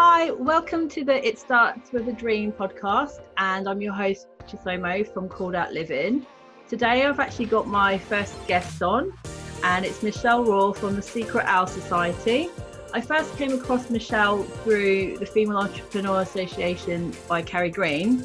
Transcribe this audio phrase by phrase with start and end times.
[0.00, 5.12] Hi, welcome to the It Starts with a Dream podcast, and I'm your host, Chisomo
[5.12, 6.24] from Called Out Living.
[6.68, 9.12] Today, I've actually got my first guest on,
[9.64, 12.48] and it's Michelle Rohr from the Secret Owl Society.
[12.94, 18.24] I first came across Michelle through the Female Entrepreneur Association by Carrie Green,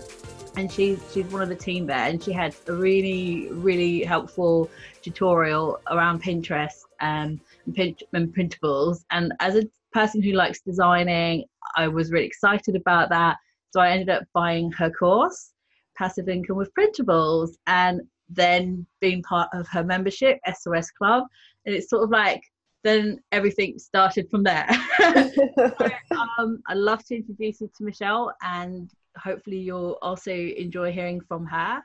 [0.55, 4.69] and she's she's one of the team there, and she had a really really helpful
[5.01, 9.05] tutorial around Pinterest um, and, print, and printables.
[9.09, 11.45] And as a person who likes designing,
[11.75, 13.37] I was really excited about that.
[13.71, 15.51] So I ended up buying her course,
[15.97, 21.23] Passive Income with Printables, and then being part of her membership, SOS Club.
[21.65, 22.41] And it's sort of like
[22.83, 24.67] then everything started from there.
[24.99, 25.89] so,
[26.39, 31.45] um, I'd love to introduce you to Michelle, and hopefully you'll also enjoy hearing from
[31.45, 31.81] her.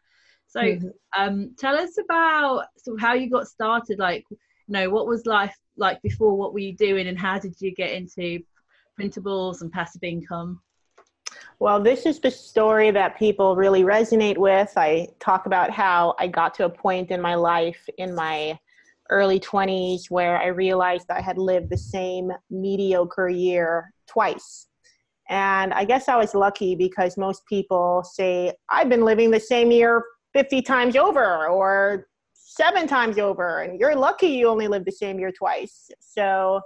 [0.49, 0.89] So, mm-hmm.
[1.17, 3.99] um, tell us about of how you got started.
[3.99, 6.37] Like, you know, what was life like before?
[6.37, 8.41] What were you doing, and how did you get into
[8.99, 10.61] printables and passive income?
[11.61, 14.73] Well, this is the story that people really resonate with.
[14.77, 18.59] I talk about how I got to a point in my life in my
[19.11, 24.67] early 20s where I realized I had lived the same mediocre year twice.
[25.29, 29.71] And I guess I was lucky because most people say, I've been living the same
[29.71, 34.93] year 50 times over or seven times over, and you're lucky you only lived the
[34.93, 35.91] same year twice.
[36.01, 36.61] So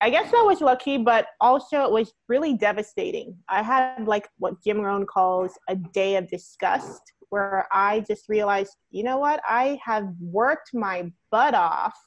[0.00, 3.36] I guess I was lucky, but also it was really devastating.
[3.48, 8.76] I had like what Jim Rohn calls a day of disgust where I just realized,
[8.90, 9.40] you know what?
[9.48, 11.98] I have worked my butt off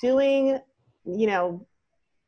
[0.00, 0.58] doing,
[1.04, 1.66] you know,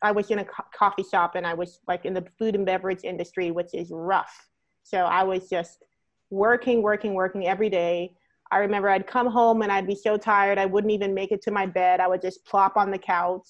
[0.02, 2.64] I was in a co- coffee shop and I was like in the food and
[2.64, 4.48] beverage industry, which is rough.
[4.82, 5.84] So I was just
[6.30, 8.14] working, working, working every day.
[8.50, 11.42] I remember I'd come home and I'd be so tired, I wouldn't even make it
[11.42, 12.00] to my bed.
[12.00, 13.46] I would just plop on the couch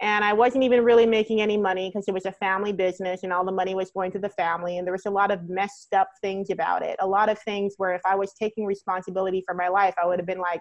[0.00, 3.32] and I wasn't even really making any money because it was a family business and
[3.32, 5.92] all the money was going to the family and there was a lot of messed
[5.92, 6.96] up things about it.
[7.00, 10.20] A lot of things where if I was taking responsibility for my life, I would
[10.20, 10.60] have been like,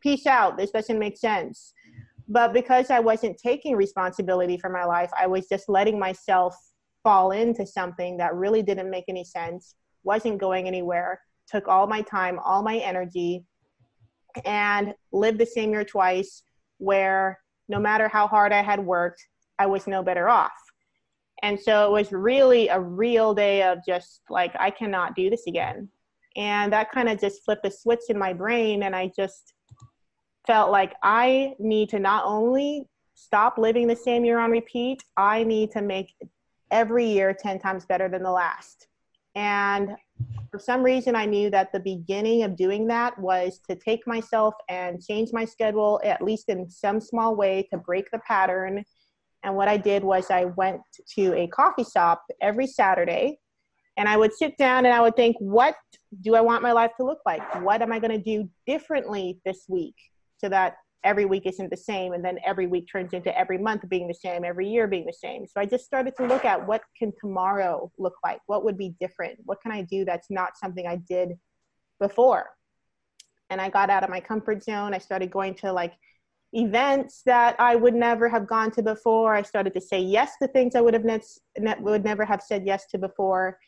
[0.00, 1.74] peace out, this doesn't make sense.
[2.28, 6.56] But because I wasn't taking responsibility for my life, I was just letting myself
[7.02, 12.02] fall into something that really didn't make any sense, wasn't going anywhere, took all my
[12.02, 13.44] time, all my energy,
[14.44, 16.44] and lived the same year twice
[16.78, 19.24] where no matter how hard I had worked,
[19.58, 20.52] I was no better off.
[21.42, 25.46] And so it was really a real day of just like, I cannot do this
[25.46, 25.88] again.
[26.36, 28.82] And that kind of just flipped a switch in my brain.
[28.82, 29.54] And I just
[30.46, 35.44] felt like I need to not only stop living the same year on repeat, I
[35.44, 36.12] need to make
[36.70, 38.88] every year 10 times better than the last.
[39.34, 39.96] And
[40.50, 44.54] for some reason, I knew that the beginning of doing that was to take myself
[44.68, 48.84] and change my schedule, at least in some small way, to break the pattern.
[49.42, 50.80] And what I did was I went
[51.14, 53.38] to a coffee shop every Saturday
[53.96, 55.76] and I would sit down and I would think, what
[56.22, 57.42] do I want my life to look like?
[57.62, 59.94] What am I going to do differently this week
[60.38, 63.88] so that every week isn't the same and then every week turns into every month
[63.88, 65.46] being the same every year being the same.
[65.46, 68.40] So i just started to look at what can tomorrow look like?
[68.46, 69.38] What would be different?
[69.44, 71.30] What can i do that's not something i did
[71.98, 72.50] before?
[73.48, 74.94] And i got out of my comfort zone.
[74.94, 75.94] I started going to like
[76.52, 79.34] events that i would never have gone to before.
[79.34, 81.20] I started to say yes to things i would have ne-
[81.58, 83.58] ne- would never have said yes to before.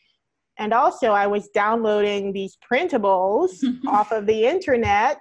[0.59, 5.17] And also i was downloading these printables off of the internet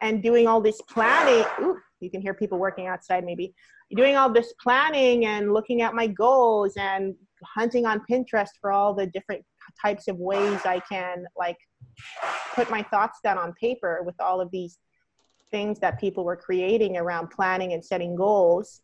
[0.00, 1.44] and doing all this planning.
[1.60, 3.54] Ooh, you can hear people working outside maybe.
[3.94, 8.94] Doing all this planning and looking at my goals and hunting on Pinterest for all
[8.94, 9.44] the different
[9.80, 11.56] types of ways I can like
[12.54, 14.78] put my thoughts down on paper with all of these
[15.50, 18.80] things that people were creating around planning and setting goals.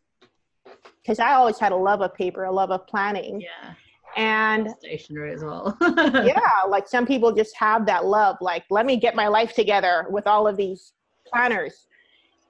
[1.01, 3.41] Because I always had a love of paper, a love of planning.
[3.41, 3.73] Yeah
[4.15, 5.77] and stationery as well.
[5.81, 8.37] yeah, like some people just have that love.
[8.41, 10.93] Like, let me get my life together with all of these
[11.31, 11.87] planners.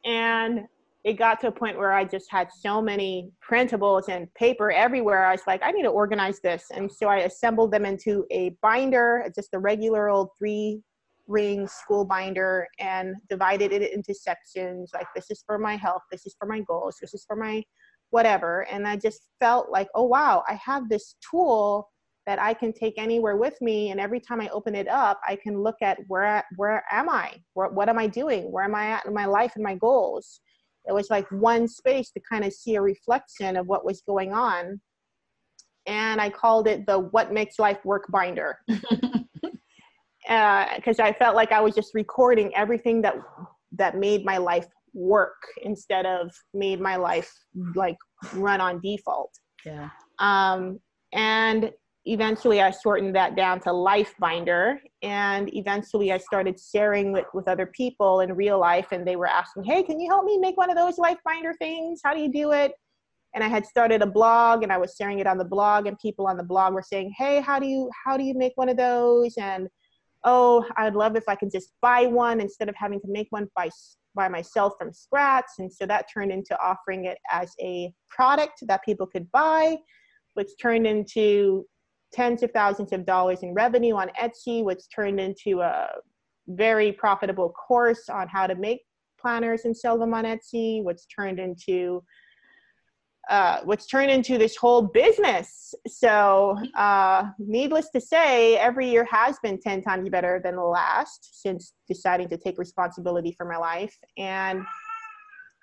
[0.05, 0.67] And
[1.03, 5.25] it got to a point where I just had so many printables and paper everywhere.
[5.25, 6.65] I was like, I need to organize this.
[6.73, 10.81] And so I assembled them into a binder, just a regular old three
[11.27, 14.91] ring school binder, and divided it into sections.
[14.93, 17.63] Like, this is for my health, this is for my goals, this is for my
[18.09, 18.65] whatever.
[18.71, 21.89] And I just felt like, oh, wow, I have this tool
[22.27, 23.89] that I can take anywhere with me.
[23.91, 27.41] And every time I open it up, I can look at where where am I?
[27.53, 28.51] Where, what am I doing?
[28.51, 30.41] Where am I at in my life and my goals?
[30.85, 34.33] It was like one space to kind of see a reflection of what was going
[34.33, 34.79] on.
[35.85, 38.57] And I called it the What Makes Life Work binder.
[38.67, 39.39] Because
[40.99, 43.15] uh, I felt like I was just recording everything that
[43.77, 47.31] that made my life work instead of made my life
[47.75, 47.97] like
[48.33, 49.31] run on default
[49.65, 49.89] Yeah.
[50.19, 50.79] Um,
[51.13, 51.71] and
[52.07, 54.79] eventually I shortened that down to Life Binder.
[55.01, 59.27] And eventually I started sharing with, with other people in real life, and they were
[59.27, 62.01] asking, Hey, can you help me make one of those Life Binder things?
[62.03, 62.73] How do you do it?
[63.35, 65.99] And I had started a blog and I was sharing it on the blog, and
[65.99, 68.69] people on the blog were saying, Hey, how do you how do you make one
[68.69, 69.35] of those?
[69.37, 69.67] And
[70.23, 73.47] oh, I'd love if I could just buy one instead of having to make one
[73.55, 73.69] by
[74.15, 75.45] by myself from scratch.
[75.59, 79.77] And so that turned into offering it as a product that people could buy,
[80.33, 81.65] which turned into
[82.11, 85.87] tens of thousands of dollars in revenue on Etsy, which turned into a
[86.47, 88.81] very profitable course on how to make
[89.19, 92.03] planners and sell them on Etsy, which turned into
[93.29, 95.75] uh, which turned into this whole business.
[95.85, 101.41] So, uh, needless to say, every year has been 10 times better than the last
[101.41, 103.93] since deciding to take responsibility for my life.
[104.17, 104.63] And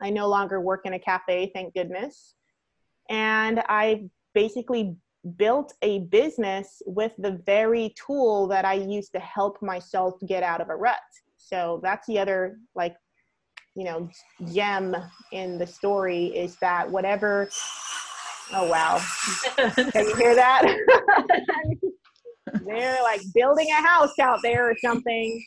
[0.02, 2.34] I no longer work in a cafe, thank goodness.
[3.08, 4.96] And I basically
[5.36, 10.60] built a business with the very tool that I use to help myself get out
[10.60, 10.98] of a rut.
[11.38, 12.96] So that's the other like
[13.74, 14.08] you know
[14.52, 14.94] gem
[15.32, 17.48] in the story is that whatever
[18.52, 19.00] oh wow.
[19.92, 20.62] Can you hear that?
[22.66, 25.42] They're like building a house out there or something.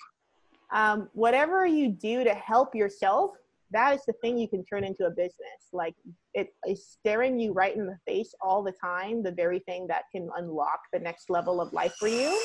[0.72, 3.32] Um, whatever you do to help yourself
[3.72, 5.96] that is the thing you can turn into a business like
[6.34, 10.04] it is staring you right in the face all the time the very thing that
[10.12, 12.40] can unlock the next level of life for you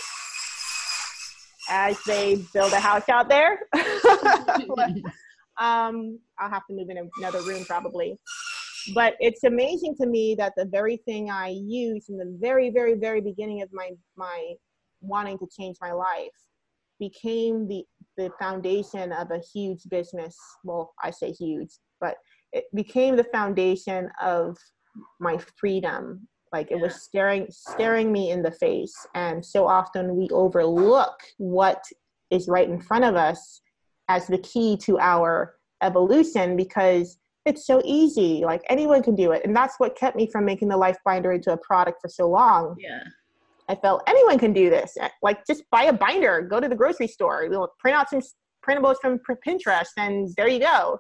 [1.69, 3.61] as they build a house out there
[5.59, 8.19] um, I'll have to move in another room probably.
[8.95, 12.95] But it's amazing to me that the very thing I used in the very, very,
[12.95, 14.55] very beginning of my my
[15.01, 16.31] wanting to change my life
[17.03, 17.85] became the
[18.17, 20.37] the foundation of a huge business.
[20.63, 22.17] Well, I say huge, but
[22.53, 24.57] it became the foundation of
[25.19, 26.29] my freedom.
[26.53, 28.95] Like it was staring staring me in the face.
[29.15, 31.83] And so often we overlook what
[32.31, 33.63] is right in front of us
[34.09, 39.43] as the key to our evolution because it's so easy like anyone can do it
[39.45, 42.29] and that's what kept me from making the life binder into a product for so
[42.29, 43.03] long yeah
[43.69, 44.97] i felt anyone can do this.
[45.01, 48.21] Uh, like just buy a binder go to the grocery store you'll print out some
[48.67, 50.99] printables from pinterest and there you go.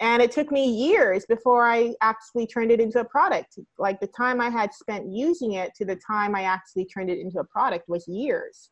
[0.00, 3.58] And it took me years before i actually turned it into a product.
[3.78, 7.18] Like the time i had spent using it to the time i actually turned it
[7.18, 8.70] into a product was years.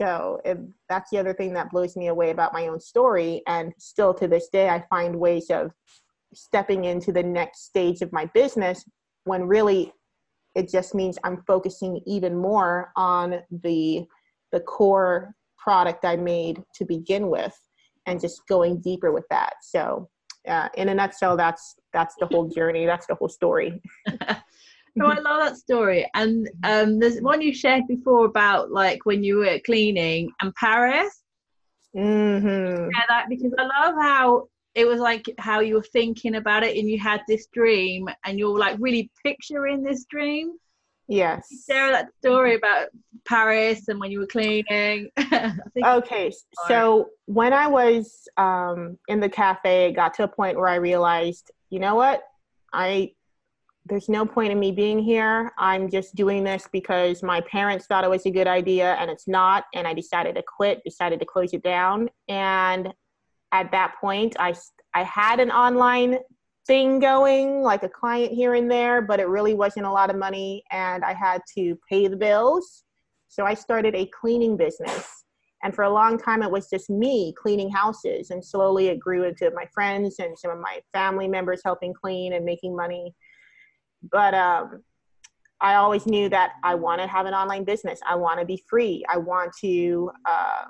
[0.00, 0.40] So
[0.88, 3.42] that's the other thing that blows me away about my own story.
[3.46, 5.72] And still to this day, I find ways of
[6.32, 8.82] stepping into the next stage of my business
[9.24, 9.92] when really
[10.54, 14.06] it just means I'm focusing even more on the
[14.52, 17.56] the core product I made to begin with
[18.06, 19.54] and just going deeper with that.
[19.62, 20.08] So
[20.48, 22.86] uh, in a nutshell, that's that's the whole journey.
[22.86, 23.80] That's the whole story.
[24.96, 26.08] No, I love that story.
[26.14, 31.22] And um, there's one you shared before about like when you were cleaning and Paris.
[31.96, 32.90] Mm-hmm.
[32.90, 36.76] Yeah, that because I love how it was like how you were thinking about it
[36.76, 40.52] and you had this dream and you're like really picturing this dream.
[41.08, 41.48] Yes.
[41.68, 42.88] Share that story about
[43.26, 45.08] Paris and when you were cleaning.
[45.84, 46.32] okay,
[46.68, 50.76] so when I was um, in the cafe, it got to a point where I
[50.76, 52.22] realized, you know what,
[52.72, 53.10] I
[53.86, 55.52] there's no point in me being here.
[55.58, 59.26] I'm just doing this because my parents thought it was a good idea and it's
[59.26, 59.64] not.
[59.74, 62.08] And I decided to quit, decided to close it down.
[62.28, 62.92] And
[63.52, 64.54] at that point, I,
[64.94, 66.18] I had an online
[66.66, 70.16] thing going, like a client here and there, but it really wasn't a lot of
[70.16, 72.84] money and I had to pay the bills.
[73.28, 75.24] So I started a cleaning business.
[75.62, 78.30] And for a long time, it was just me cleaning houses.
[78.30, 82.32] And slowly it grew into my friends and some of my family members helping clean
[82.32, 83.14] and making money
[84.10, 84.82] but um,
[85.60, 88.00] I always knew that I want to have an online business.
[88.08, 89.04] I want to be free.
[89.08, 90.64] I want to uh,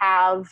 [0.00, 0.48] have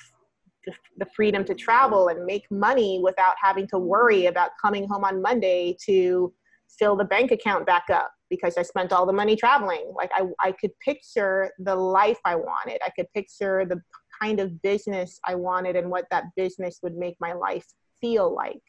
[0.96, 5.23] the freedom to travel and make money without having to worry about coming home on
[5.23, 6.32] Monday to
[6.78, 9.92] fill the bank account back up because I spent all the money traveling.
[9.96, 12.80] Like I, I could picture the life I wanted.
[12.85, 13.80] I could picture the
[14.20, 17.66] kind of business I wanted and what that business would make my life
[18.00, 18.62] feel like.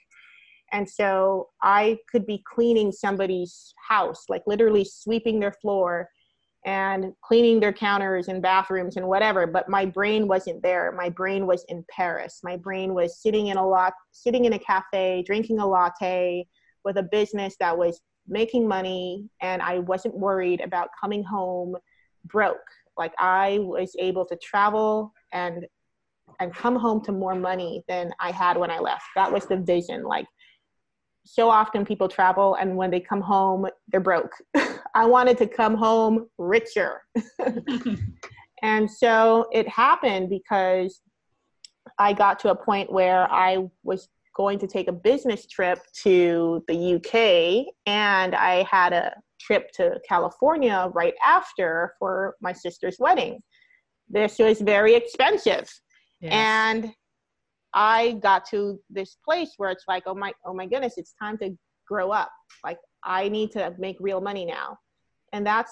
[0.72, 6.10] And so I could be cleaning somebody's house, like literally sweeping their floor
[6.68, 10.92] and cleaning their counters and bathrooms and whatever but my brain wasn't there.
[10.92, 12.42] My brain was in paris.
[12.44, 16.46] My brain was sitting in a lot sitting in a cafe drinking a latte
[16.84, 21.76] with a business that was making money and i wasn't worried about coming home
[22.26, 22.70] broke.
[22.98, 25.66] Like i was able to travel and
[26.42, 29.06] and come home to more money than i had when i left.
[29.16, 30.04] That was the vision.
[30.04, 30.28] Like
[31.24, 34.34] so often people travel and when they come home, they're broke.
[34.98, 37.04] I wanted to come home richer.
[38.64, 41.02] and so it happened because
[42.00, 46.64] I got to a point where I was going to take a business trip to
[46.68, 53.40] the UK and I had a trip to California right after for my sister's wedding.
[54.10, 55.70] This was very expensive.
[56.22, 56.34] Yes.
[56.34, 56.92] And
[57.72, 61.38] I got to this place where it's like, oh my, oh my goodness, it's time
[61.38, 61.56] to
[61.88, 62.32] grow up.
[62.64, 64.80] Like I need to make real money now.
[65.38, 65.72] And that's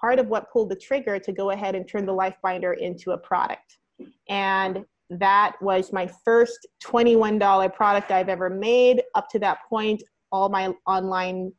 [0.00, 3.12] part of what pulled the trigger to go ahead and turn the life binder into
[3.12, 3.78] a product.
[4.28, 9.02] And that was my first $21 product I've ever made.
[9.14, 10.02] Up to that point,
[10.32, 11.52] all my online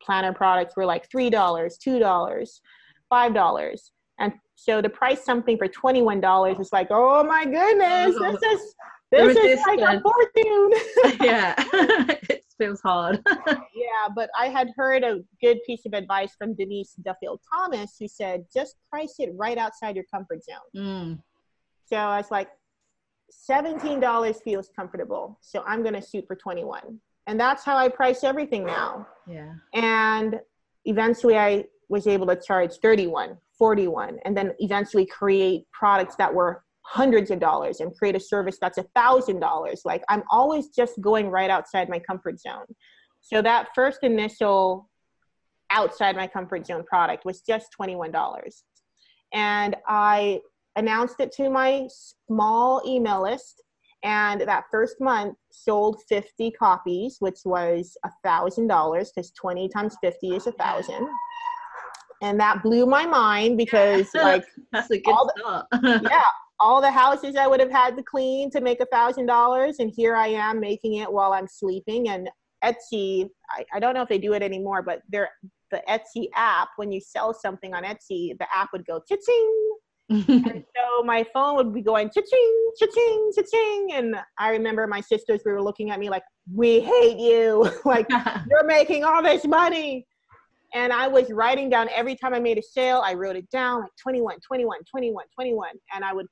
[0.00, 2.60] planner products were like $3, $2,
[3.12, 3.78] $5.
[4.20, 8.74] And so to price something for $21 is like, oh my goodness, this is
[9.10, 10.72] this is like a fortune.
[11.20, 11.54] yeah,
[12.30, 13.20] it feels hard.
[13.46, 18.08] yeah, but I had heard a good piece of advice from Denise Duffield Thomas, who
[18.08, 20.84] said, just price it right outside your comfort zone.
[20.84, 21.22] Mm.
[21.86, 22.48] So I was like,
[23.50, 25.38] $17 feels comfortable.
[25.40, 27.00] So I'm going to shoot for 21.
[27.26, 29.06] And that's how I price everything now.
[29.26, 29.54] Yeah.
[29.74, 30.40] And
[30.84, 36.64] eventually I was able to charge 31, 41, and then eventually create products that were
[36.84, 39.82] hundreds of dollars and create a service that's a thousand dollars.
[39.84, 42.66] Like I'm always just going right outside my comfort zone.
[43.20, 44.88] So that first initial
[45.70, 48.12] outside my comfort zone product was just $21.
[49.32, 50.40] And I
[50.76, 51.86] announced it to my
[52.28, 53.62] small email list
[54.04, 59.96] and that first month sold 50 copies which was a thousand dollars because 20 times
[60.02, 61.06] 50 is a thousand
[62.22, 65.66] and that blew my mind because like that's a good start.
[65.82, 66.22] yeah
[66.62, 69.92] all the houses i would have had to clean to make a thousand dollars and
[69.94, 72.30] here i am making it while i'm sleeping and
[72.64, 75.30] etsy I, I don't know if they do it anymore but they're
[75.72, 79.72] the etsy app when you sell something on etsy the app would go cha-ching
[80.28, 83.92] and so my phone would be going cha-ching, cha-ching, cha-ching.
[83.94, 87.70] And I remember my sisters, we were looking at me like, we hate you.
[87.86, 88.06] like,
[88.50, 90.06] you're making all this money.
[90.74, 93.80] And I was writing down every time I made a sale, I wrote it down
[93.80, 95.68] like 21, 21, 21, 21.
[95.94, 96.26] And I would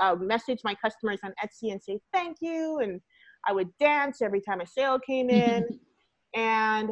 [0.00, 2.78] uh, message my customers on Etsy and say, thank you.
[2.80, 3.00] And
[3.46, 5.66] I would dance every time a sale came in.
[6.34, 6.90] and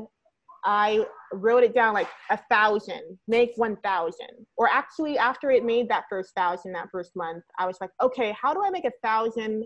[0.65, 4.47] I wrote it down like a thousand, make one thousand.
[4.57, 8.35] Or actually, after it made that first thousand that first month, I was like, okay,
[8.41, 9.65] how do I make a thousand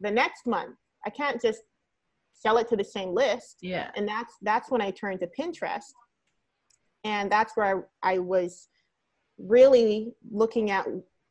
[0.00, 0.74] the next month?
[1.06, 1.62] I can't just
[2.32, 3.58] sell it to the same list.
[3.62, 3.90] Yeah.
[3.94, 5.92] And that's that's when I turned to Pinterest,
[7.04, 8.68] and that's where I, I was
[9.38, 10.86] really looking at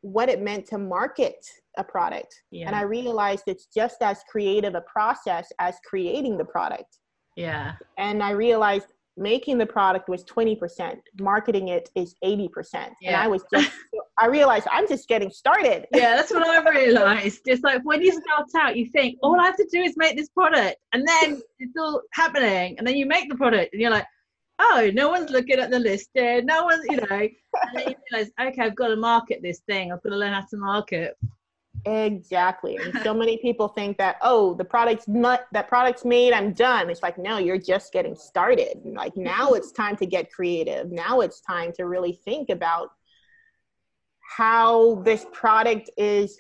[0.06, 1.44] what it meant to market
[1.80, 2.44] a product.
[2.52, 2.68] Yeah.
[2.68, 7.00] And I realized it's just as creative a process as creating the product.
[7.36, 7.74] Yeah.
[7.98, 8.86] And I realized
[9.18, 12.50] making the product was 20%, marketing it is 80%.
[12.74, 13.08] Yeah.
[13.08, 13.72] And I was just,
[14.20, 15.88] I realized I'm just getting started.
[15.96, 17.40] Yeah, that's what I realized.
[17.48, 20.16] Just like when you start out, you think, all I have to do is make
[20.16, 20.78] this product.
[20.94, 22.76] And then it's all happening.
[22.78, 24.06] And then you make the product and you're like,
[24.60, 26.46] oh, no one's looking at the listing.
[26.46, 27.08] No one's, you know.
[27.10, 27.30] and
[27.74, 29.92] then you realize, okay, I've got to market this thing.
[29.92, 31.18] I've got to learn how to market.
[31.86, 32.78] Exactly.
[32.78, 36.90] And so many people think that, oh, the product's not that product's made, I'm done.
[36.90, 38.82] It's like, no, you're just getting started.
[38.84, 40.92] Like now it's time to get creative.
[40.92, 42.90] Now it's time to really think about
[44.38, 46.38] how this product is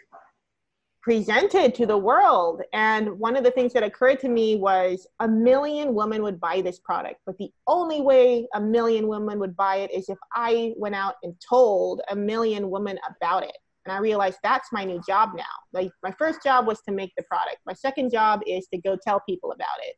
[1.05, 2.63] presented to the world.
[2.73, 6.61] And one of the things that occurred to me was a million women would buy
[6.61, 10.73] this product, but the only way a million women would buy it is if I
[10.77, 13.55] went out and told a million women about it.
[13.85, 15.43] And I realized that's my new job now.
[15.73, 17.57] Like my first job was to make the product.
[17.67, 19.93] My second job is to go tell people about it.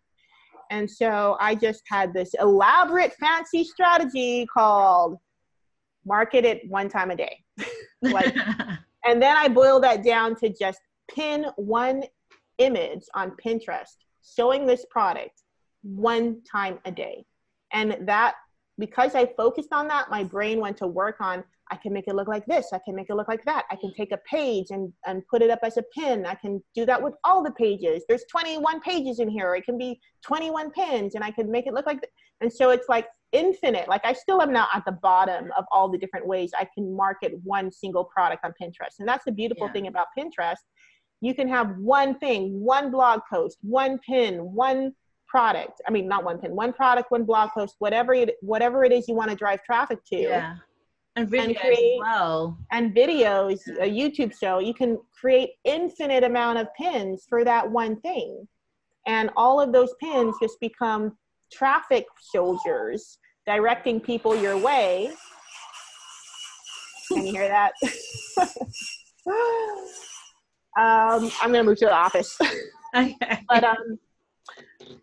[0.72, 5.16] And so I just had this elaborate fancy strategy called
[6.06, 7.38] market it one time a day.
[8.02, 8.36] like
[9.06, 10.82] and then I boiled that down to just
[11.14, 12.04] pin one
[12.58, 15.44] image on Pinterest showing this product
[15.84, 17.26] one time a day.
[17.74, 18.36] And that
[18.80, 22.16] because I focused on that, my brain went to work on I can make it
[22.16, 22.70] look like this.
[22.74, 23.66] I can make it look like that.
[23.70, 26.26] I can take a page and, and put it up as a pin.
[26.26, 28.04] I can do that with all the pages.
[28.08, 29.56] There's 21 pages in here.
[29.56, 32.12] It can be 21 pins and I can make it look like, th-
[32.42, 33.88] and so it's like infinite.
[33.88, 36.96] Like I still am not at the bottom of all the different ways I can
[36.96, 39.00] market one single product on Pinterest.
[39.00, 39.74] And that's the beautiful yeah.
[39.74, 40.58] thing about Pinterest.
[41.22, 44.94] You can have one thing, one blog post, one pin, one
[45.28, 45.82] product.
[45.88, 49.08] I mean, not one pin, one product, one blog post, whatever it, whatever it is
[49.08, 50.18] you want to drive traffic to.
[50.18, 50.56] Yeah
[51.18, 52.58] and videos and create, well.
[52.72, 58.00] And videos, a YouTube show, you can create infinite amount of pins for that one
[58.02, 58.48] thing.
[59.08, 61.18] and all of those pins just become
[61.52, 65.12] traffic soldiers directing people your way.
[67.08, 67.72] Can you hear that?
[70.78, 72.38] um, I'm gonna move to the office.
[72.96, 73.44] Okay.
[73.50, 74.00] but um,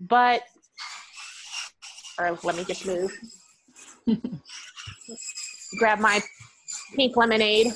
[0.00, 0.42] but
[2.18, 3.12] or let me just move.
[5.78, 6.20] Grab my
[6.96, 7.66] pink lemonade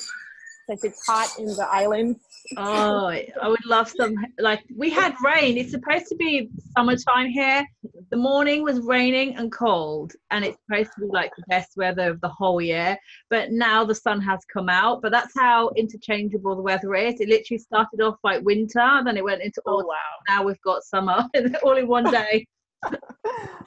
[0.66, 2.16] because it's hot in the island.
[2.56, 4.14] Oh, I would love some.
[4.38, 5.58] Like we had rain.
[5.58, 7.64] It's supposed to be summertime here.
[8.10, 12.10] The morning was raining and cold, and it's supposed to be like the best weather
[12.10, 12.96] of the whole year.
[13.28, 15.02] But now the sun has come out.
[15.02, 17.20] But that's how interchangeable the weather is.
[17.20, 19.88] It literally started off like winter, then it went into Oh autumn.
[19.88, 19.96] wow!
[20.28, 21.26] Now we've got summer
[21.62, 22.46] all in one day.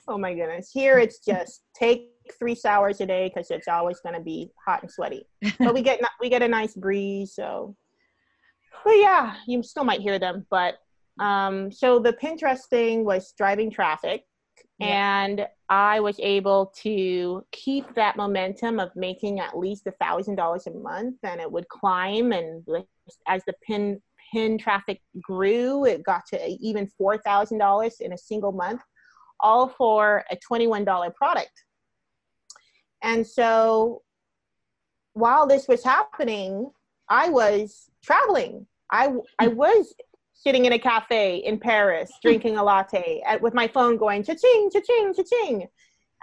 [0.07, 0.71] Oh my goodness!
[0.73, 2.09] Here it's just take
[2.39, 5.25] three showers a day because it's always going to be hot and sweaty.
[5.59, 7.75] But we get we get a nice breeze, so.
[8.83, 10.45] But yeah, you still might hear them.
[10.49, 10.75] But
[11.19, 14.25] um, so the Pinterest thing was driving traffic,
[14.79, 15.23] Yeah.
[15.23, 20.67] and I was able to keep that momentum of making at least a thousand dollars
[20.67, 22.31] a month, and it would climb.
[22.31, 22.65] And
[23.27, 24.01] as the pin
[24.33, 28.81] pin traffic grew, it got to even four thousand dollars in a single month,
[29.41, 31.51] all for a twenty one dollar product.
[33.03, 34.01] And so,
[35.13, 36.71] while this was happening,
[37.09, 38.65] I was traveling.
[38.91, 39.93] I I was
[40.33, 44.69] sitting in a cafe in Paris drinking a latte at, with my phone going cha-ching,
[44.73, 45.67] cha-ching, cha-ching.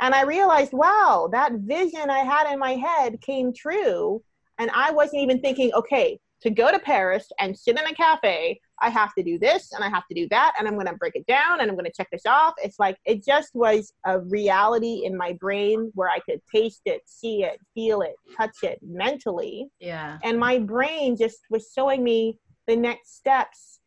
[0.01, 4.23] And I realized, wow, that vision I had in my head came true.
[4.59, 8.61] And I wasn't even thinking, okay, to go to Paris and sit in a cafe,
[8.81, 10.55] I have to do this and I have to do that.
[10.59, 12.55] And I'm going to break it down and I'm going to check this off.
[12.59, 17.03] It's like, it just was a reality in my brain where I could taste it,
[17.07, 20.19] see it, feel it, touch it mentally Yeah.
[20.23, 22.37] and my brain just was showing me
[22.69, 23.81] the next steps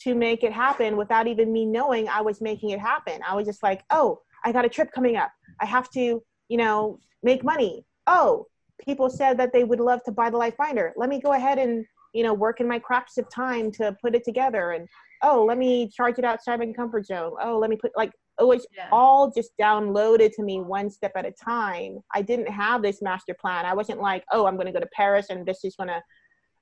[0.00, 3.20] to make it happen without even me knowing I was making it happen.
[3.28, 5.30] I was just like, oh, I got a trip coming up.
[5.60, 7.84] I have to, you know, make money.
[8.06, 8.46] Oh,
[8.84, 10.92] people said that they would love to buy the life binder.
[10.96, 14.14] Let me go ahead and, you know, work in my cracks of time to put
[14.14, 14.72] it together.
[14.72, 14.88] And
[15.22, 17.34] oh, let me charge it outside my comfort zone.
[17.40, 18.88] Oh, let me put like it was Yeah.
[18.90, 21.98] all just downloaded to me one step at a time.
[22.14, 23.66] I didn't have this master plan.
[23.66, 26.02] I wasn't like, oh, I'm going to go to Paris and this is going to,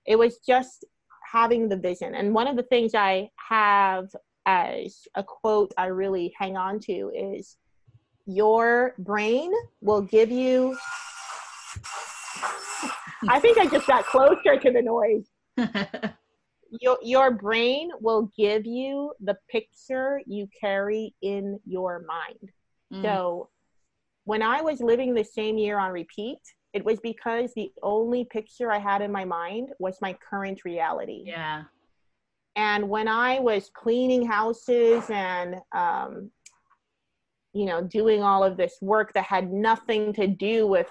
[0.05, 0.85] it was just
[1.31, 2.15] having the vision.
[2.15, 4.09] And one of the things I have
[4.47, 7.57] as a quote I really hang on to is
[8.27, 10.77] your brain will give you.
[13.29, 15.27] I think I just got closer to the noise
[16.81, 22.51] your your brain will give you the picture you carry in your mind.
[22.93, 23.03] Mm.
[23.03, 23.49] So
[24.25, 26.39] when I was living the same year on repeat,
[26.73, 31.25] it was because the only picture I had in my mind was my current reality.
[31.27, 31.65] yeah.
[32.57, 36.31] And when I was cleaning houses and um,
[37.53, 40.89] you know doing all of this work that had nothing to do with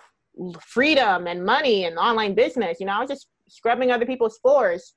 [0.62, 4.94] freedom and money and online business, you know, I was just scrubbing other people's floors.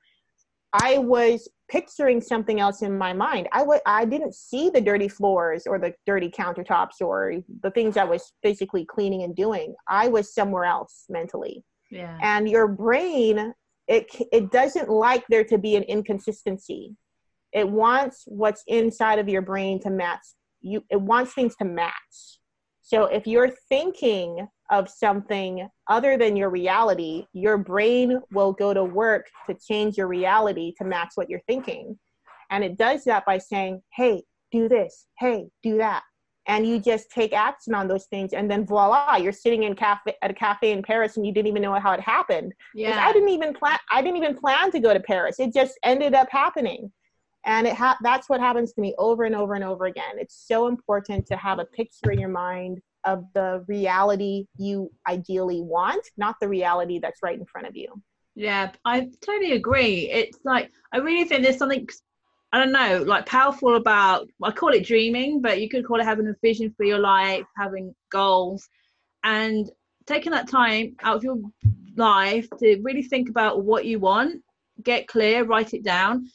[0.73, 3.49] I was picturing something else in my mind.
[3.51, 7.17] I w- I didn't see the dirty floors or the dirty countertops or
[7.65, 9.73] the things I was physically cleaning and doing.
[9.87, 12.15] I was somewhere else mentally Yeah.
[12.21, 13.53] and your brain
[13.87, 16.95] it it doesn't like there to be an inconsistency
[17.51, 20.25] it wants what's inside of your brain to match
[20.61, 22.15] you it wants things to match
[22.81, 28.83] so if you're thinking of something other than your reality your brain will go to
[28.83, 31.97] work to change your reality to match what you're thinking
[32.49, 36.03] and it does that by saying hey do this hey do that
[36.47, 40.13] and you just take action on those things and then voila you're sitting in cafe
[40.21, 42.53] at a cafe in paris and you didn't even know how it happened.
[42.73, 43.05] Yeah.
[43.05, 43.79] I didn't even plan.
[43.91, 45.39] I didn't even plan to go to Paris.
[45.39, 46.91] It just ended up happening,
[47.45, 50.15] and it ha- that's what happens to me over and over and over again.
[50.17, 55.61] It's so important to have a picture in your mind of the reality you ideally
[55.61, 58.01] want, not the reality that's right in front of you.
[58.35, 60.09] Yeah, I totally agree.
[60.09, 61.87] It's like I really think there's something
[62.51, 66.05] I don't know, like powerful about I call it dreaming, but you could call it
[66.05, 68.67] having a vision for your life, having goals,
[69.23, 69.69] and
[70.05, 71.37] taking that time out of your
[71.95, 74.41] life to really think about what you want,
[74.83, 76.29] get clear, write it down.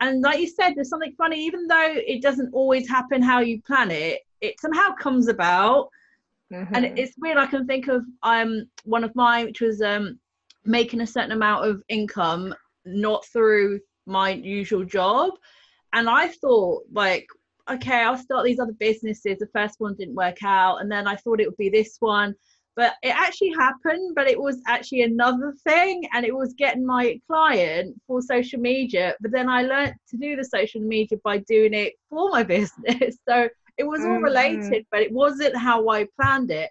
[0.00, 3.62] And like you said, there's something funny, even though it doesn't always happen how you
[3.62, 5.88] plan it, it somehow comes about
[6.52, 6.98] and Mhm.
[6.98, 10.18] it's weird i can think of um one of mine which was um
[10.64, 15.30] making a certain amount of income not through my usual job.
[15.92, 17.26] And i thought like
[17.70, 19.38] okay i'll start these other businesses.
[19.38, 22.34] The first one didn't work out and then i thought it would be this one.
[22.74, 27.20] But it actually happened but it was actually another thing and it was getting my
[27.28, 29.14] client for social media.
[29.20, 33.18] But then i learned to do the social media by doing it for my business.
[33.28, 34.24] So it was all mm-hmm.
[34.24, 36.70] related but it wasn't how i planned it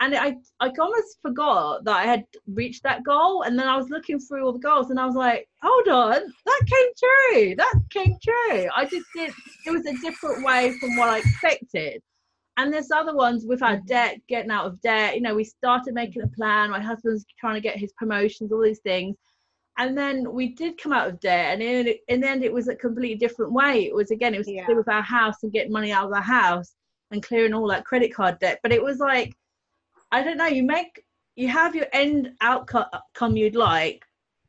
[0.00, 3.42] and I, I almost forgot that I had reached that goal.
[3.42, 6.22] And then I was looking through all the goals and I was like, hold on,
[6.46, 7.54] that came true.
[7.54, 8.68] That came true.
[8.74, 9.30] I just did,
[9.66, 12.00] it was a different way from what I expected.
[12.56, 15.16] And there's other ones with our debt, getting out of debt.
[15.16, 16.70] You know, we started making a plan.
[16.70, 19.16] My husband's trying to get his promotions, all these things.
[19.78, 21.54] And then we did come out of debt.
[21.54, 23.86] And in, in the end, it was a completely different way.
[23.86, 24.66] It was, again, it was yeah.
[24.66, 26.74] to do with our house and getting money out of our house
[27.10, 28.60] and clearing all that credit card debt.
[28.62, 29.34] But it was like,
[30.12, 30.46] I don't know.
[30.46, 31.04] You make
[31.36, 34.04] you have your end outcome you'd like,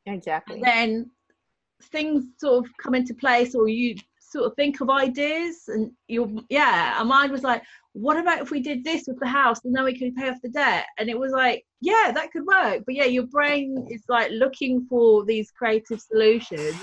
[0.06, 0.60] exactly.
[0.62, 1.10] then
[1.84, 6.44] things sort of come into place, or you sort of think of ideas, and you
[6.50, 6.96] yeah.
[6.98, 9.84] Our mind was like, what about if we did this with the house, and then
[9.84, 10.86] we could pay off the debt?
[10.98, 12.84] And it was like, yeah, that could work.
[12.86, 16.78] But yeah, your brain is like looking for these creative solutions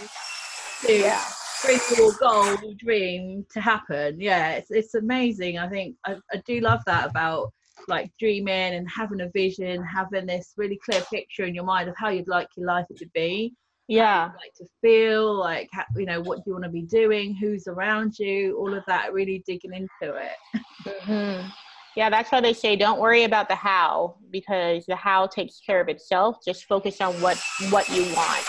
[0.86, 1.24] to yeah.
[1.64, 4.20] bring your goal, your dream to happen.
[4.20, 5.58] Yeah, it's it's amazing.
[5.58, 7.52] I think I, I do love that about
[7.86, 11.96] like dreaming and having a vision, having this really clear picture in your mind of
[11.96, 13.54] how you'd like your life to be.
[13.88, 14.30] Yeah.
[14.38, 18.18] like to feel, like, you know, what do you want to be doing, who's around
[18.18, 20.36] you, all of that, really digging into it.
[20.84, 21.48] Mm-hmm.
[21.96, 25.80] Yeah, that's why they say don't worry about the how because the how takes care
[25.80, 26.36] of itself.
[26.44, 28.44] Just focus on what what you want.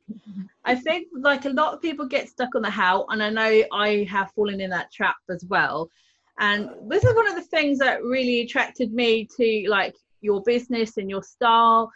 [0.65, 3.65] I think like a lot of people get stuck on the how, and I know
[3.73, 5.91] I have fallen in that trap as well.
[6.39, 10.97] And this is one of the things that really attracted me to like your business
[10.97, 11.93] and your style.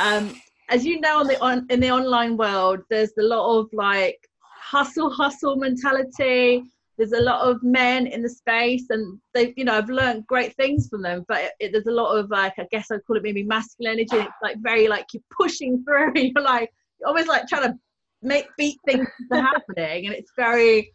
[0.00, 0.34] Um,
[0.72, 4.18] as you know, on the on in the online world, there's a lot of like
[4.40, 6.62] hustle hustle mentality.
[6.96, 10.54] There's a lot of men in the space, and they, you know, I've learned great
[10.56, 11.24] things from them.
[11.28, 13.94] But it, it, there's a lot of like, I guess I'd call it maybe masculine
[13.94, 14.16] energy.
[14.16, 16.12] It's like very like you're pushing through.
[16.16, 17.78] You're like you're always like trying to
[18.22, 20.92] make beat things happening, and it's very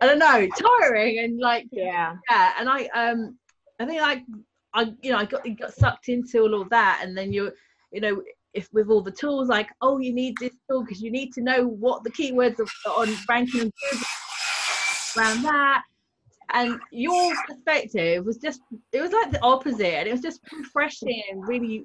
[0.00, 0.46] I don't know,
[0.80, 2.52] tiring and like yeah, yeah.
[2.58, 3.36] And I um,
[3.80, 4.22] I think like
[4.74, 7.52] I you know I got got sucked into all of that, and then you're,
[7.90, 8.22] you know
[8.54, 11.42] if with all the tools like oh you need this tool because you need to
[11.42, 13.72] know what the keywords are on ranking and
[15.18, 15.82] around that.
[16.54, 18.60] And your perspective was just
[18.92, 21.84] it was like the opposite and it was just refreshing and really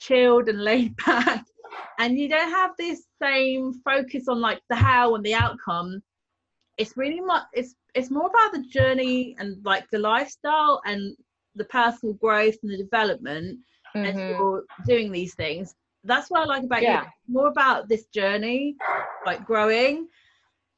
[0.00, 1.44] chilled and laid back.
[1.98, 6.02] And you don't have this same focus on like the how and the outcome.
[6.78, 11.16] It's really much it's it's more about the journey and like the lifestyle and
[11.54, 13.58] the personal growth and the development
[13.94, 14.04] mm-hmm.
[14.04, 17.02] as you're doing these things that's what i like about yeah.
[17.02, 18.76] you more about this journey
[19.26, 20.08] like growing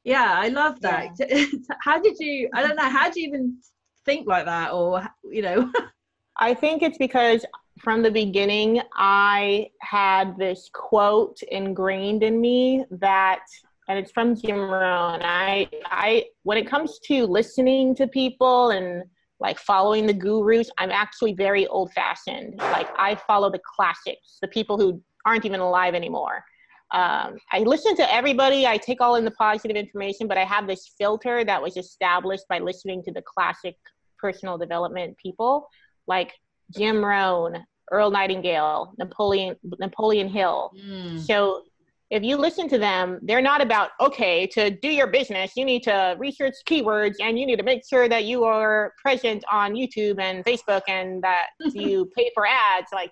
[0.03, 1.45] yeah i love that yeah.
[1.81, 3.57] how did you i don't know how do you even
[4.05, 5.71] think like that or you know
[6.37, 7.45] i think it's because
[7.79, 13.41] from the beginning i had this quote ingrained in me that
[13.87, 15.21] and it's from Jim Rohn.
[15.23, 19.03] I, I, when it comes to listening to people and
[19.39, 22.55] like following the gurus, I'm actually very old fashioned.
[22.57, 26.43] Like I follow the classics, the people who aren't even alive anymore.
[26.91, 28.67] Um, I listen to everybody.
[28.67, 32.43] I take all in the positive information, but I have this filter that was established
[32.47, 33.75] by listening to the classic
[34.19, 35.67] personal development people
[36.07, 36.31] like
[36.75, 40.71] Jim Rohn, Earl Nightingale, Napoleon Napoleon Hill.
[40.79, 41.19] Mm.
[41.19, 41.63] So
[42.11, 45.83] if you listen to them, they're not about, okay, to do your business, you need
[45.83, 50.19] to research keywords and you need to make sure that you are present on YouTube
[50.19, 52.87] and Facebook and that you pay for ads.
[52.93, 53.11] Like,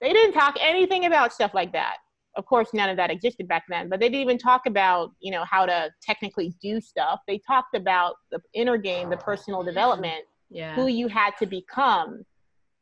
[0.00, 1.96] they didn't talk anything about stuff like that.
[2.36, 5.30] Of course, none of that existed back then, but they didn't even talk about, you
[5.30, 7.20] know, how to technically do stuff.
[7.26, 10.74] They talked about the inner game, the personal development, yeah.
[10.74, 12.24] who you had to become.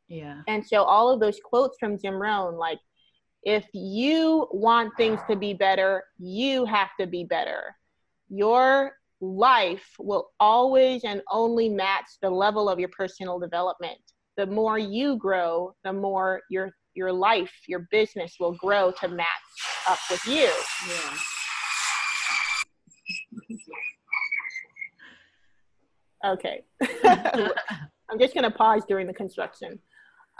[0.09, 0.41] Yeah.
[0.47, 2.79] And so all of those quotes from Jim Rohn, like,
[3.43, 7.75] if you want things to be better, you have to be better.
[8.27, 13.99] Your life will always and only match the level of your personal development.
[14.35, 19.27] The more you grow, the more your your life, your business will grow to match
[19.87, 20.51] up with you.
[20.87, 21.17] Yeah.
[26.25, 26.63] Okay.
[28.09, 29.79] I'm just going to pause during the construction.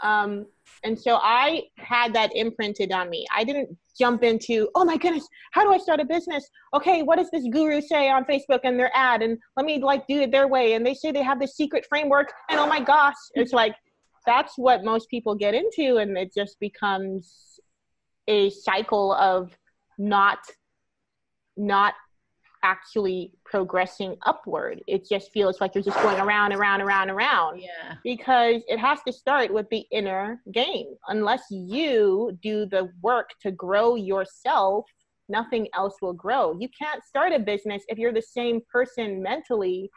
[0.02, 0.46] Um,
[0.84, 3.24] and so I had that imprinted on me.
[3.34, 6.46] I didn't jump into, oh my goodness, how do I start a business?
[6.74, 9.22] Okay, what does this guru say on Facebook and their ad?
[9.22, 10.74] And let me like do it their way.
[10.74, 12.32] And they say they have this secret framework.
[12.50, 13.74] And oh my gosh, it's like
[14.26, 15.96] that's what most people get into.
[15.96, 17.60] And it just becomes
[18.28, 19.56] a cycle of
[19.98, 20.38] not
[21.56, 21.94] not
[22.62, 24.82] actually progressing upward.
[24.86, 27.60] It just feels like you're just going around, around, around, around.
[27.60, 27.94] Yeah.
[28.02, 30.86] Because it has to start with the inner game.
[31.08, 34.84] Unless you do the work to grow yourself,
[35.28, 36.56] nothing else will grow.
[36.58, 39.90] You can't start a business if you're the same person mentally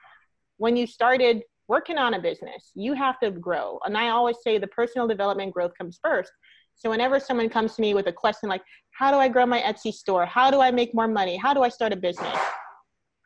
[0.57, 2.71] when you started working on a business.
[2.75, 3.79] You have to grow.
[3.85, 6.31] And I always say the personal development growth comes first.
[6.75, 9.61] So whenever someone comes to me with a question like, how do I grow my
[9.61, 10.25] Etsy store?
[10.25, 11.37] How do I make more money?
[11.37, 12.37] How do I start a business?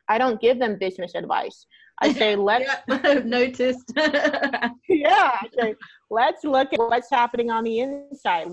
[0.08, 1.66] I don't give them business advice.
[2.02, 3.92] I say, let's yeah, I've noticed.
[4.88, 5.74] yeah, say,
[6.10, 8.48] let's look at what's happening on the inside.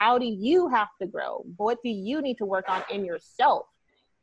[0.00, 1.44] How do you have to grow?
[1.56, 3.66] What do you need to work on in yourself?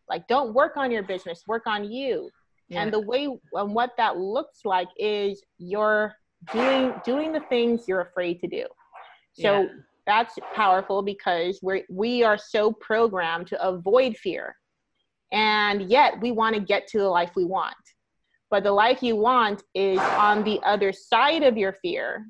[0.09, 2.29] Like, don't work on your business, work on you.
[2.71, 2.83] Yeah.
[2.83, 6.15] And the way and what that looks like is you're
[6.53, 8.65] doing doing the things you're afraid to do.
[9.33, 9.67] So yeah.
[10.07, 14.55] that's powerful because we we are so programmed to avoid fear
[15.33, 17.75] and yet we want to get to the life we want.
[18.49, 22.25] But the life you want is on the other side of your fear.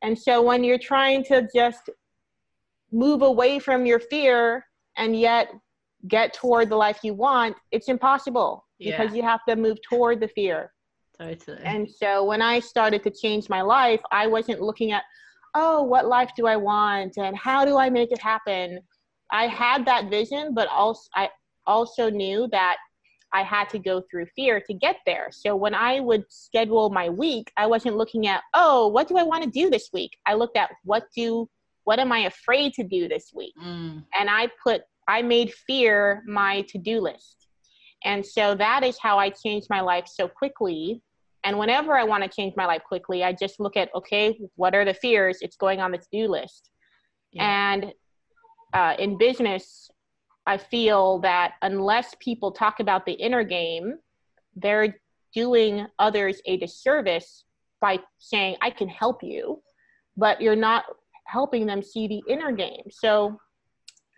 [0.00, 1.90] And so when you're trying to just
[2.90, 5.50] move away from your fear and yet
[6.08, 9.00] get toward the life you want, it's impossible yeah.
[9.00, 10.72] because you have to move toward the fear.
[11.18, 11.62] Totally.
[11.64, 15.04] And so when I started to change my life, I wasn't looking at,
[15.54, 18.80] oh, what life do I want and how do I make it happen?
[19.30, 21.28] I had that vision, but also I
[21.66, 22.76] also knew that
[23.32, 25.28] I had to go through fear to get there.
[25.30, 29.22] So when I would schedule my week, I wasn't looking at, oh, what do I
[29.22, 30.18] want to do this week?
[30.26, 31.48] I looked at what do
[31.84, 33.54] what am I afraid to do this week?
[33.60, 34.04] Mm.
[34.18, 37.41] And I put I made fear my to-do list.
[38.04, 41.02] And so that is how I changed my life so quickly.
[41.44, 44.74] And whenever I want to change my life quickly, I just look at, okay, what
[44.74, 45.38] are the fears?
[45.40, 46.70] It's going on the to-do list.
[47.32, 47.72] Yeah.
[47.72, 47.92] And
[48.72, 49.90] uh, in business,
[50.46, 53.98] I feel that unless people talk about the inner game,
[54.56, 54.96] they're
[55.34, 57.44] doing others a disservice
[57.80, 59.62] by saying, I can help you,
[60.16, 60.84] but you're not
[61.26, 62.84] helping them see the inner game.
[62.90, 63.38] So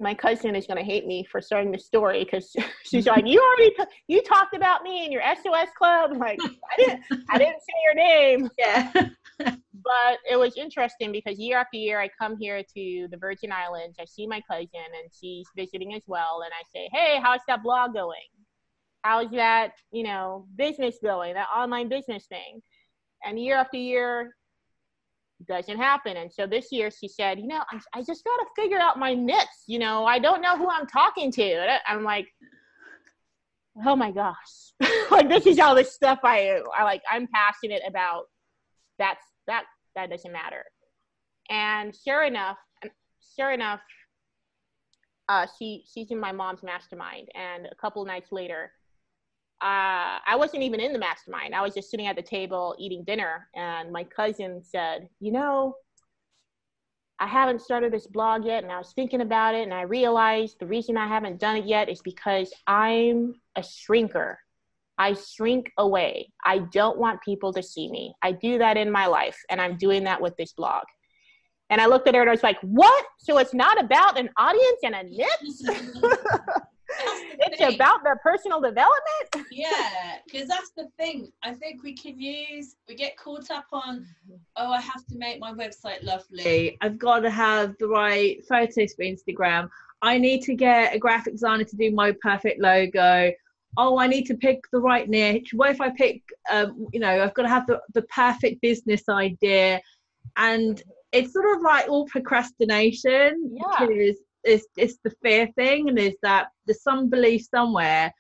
[0.05, 3.40] my cousin is going to hate me for starting the story because she's like, "You
[3.40, 7.38] already t- you talked about me in your SOS club." I'm like, I didn't, I
[7.38, 8.51] didn't say your name.
[8.59, 8.93] Yeah.
[9.75, 13.97] but it was interesting because year after year, I come here to the Virgin Islands.
[14.01, 16.43] I see my cousin, and she's visiting as well.
[16.45, 18.29] And I say, "Hey, how's that blog going?
[19.03, 21.35] How's that, you know, business going?
[21.35, 22.62] That online business thing?"
[23.25, 24.37] And year after year,
[25.46, 26.16] doesn't happen.
[26.16, 28.98] And so this year she said, you know, I, I just got to figure out
[28.98, 29.46] my niche.
[29.66, 31.78] You know, I don't know who I'm talking to.
[31.87, 32.28] I'm like,
[33.85, 34.72] oh my gosh,
[35.11, 38.24] like this is all this stuff I, I like, I'm passionate about.
[38.98, 39.64] That's that,
[39.96, 40.64] that doesn't matter.
[41.50, 42.57] And sure enough,
[43.37, 43.80] sure enough,
[45.28, 47.28] uh, she, she's in my mom's mastermind.
[47.35, 48.72] And a couple nights later,
[49.64, 51.55] uh, I wasn't even in the mastermind.
[51.55, 55.77] I was just sitting at the table eating dinner, and my cousin said, You know,
[57.18, 60.59] I haven't started this blog yet, and I was thinking about it, and I realized
[60.61, 64.37] the reason I haven't done it yet is because I'm a shrinker.
[64.98, 66.31] I shrink away.
[66.44, 68.12] I don't want people to see me.
[68.20, 70.85] I do that in my life, and I'm doing that with this blog.
[71.70, 73.07] And I looked at her and I was like, What?
[73.18, 76.03] So it's not about an audience and a niche?
[77.00, 77.74] it's thing.
[77.74, 79.48] about their personal development.
[79.50, 81.33] yeah, because that's the thing.
[81.42, 82.76] I think we can use.
[82.88, 84.07] We get caught up on.
[84.57, 86.76] Oh, I have to make my website lovely.
[86.80, 89.68] I've got to have the right photos for Instagram.
[90.02, 93.33] I need to get a graphic designer to do my perfect logo.
[93.76, 95.52] Oh, I need to pick the right niche.
[95.54, 99.09] What if I pick, um, you know, I've got to have the, the perfect business
[99.09, 99.80] idea.
[100.37, 100.80] And
[101.12, 103.87] it's sort of like all procrastination yeah.
[103.87, 108.12] because it's it's the fear thing and there's that there's some belief somewhere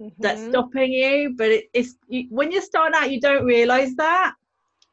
[0.00, 0.22] mm-hmm.
[0.22, 4.34] that's stopping you but it, it's you, when you're starting out you don't realize that.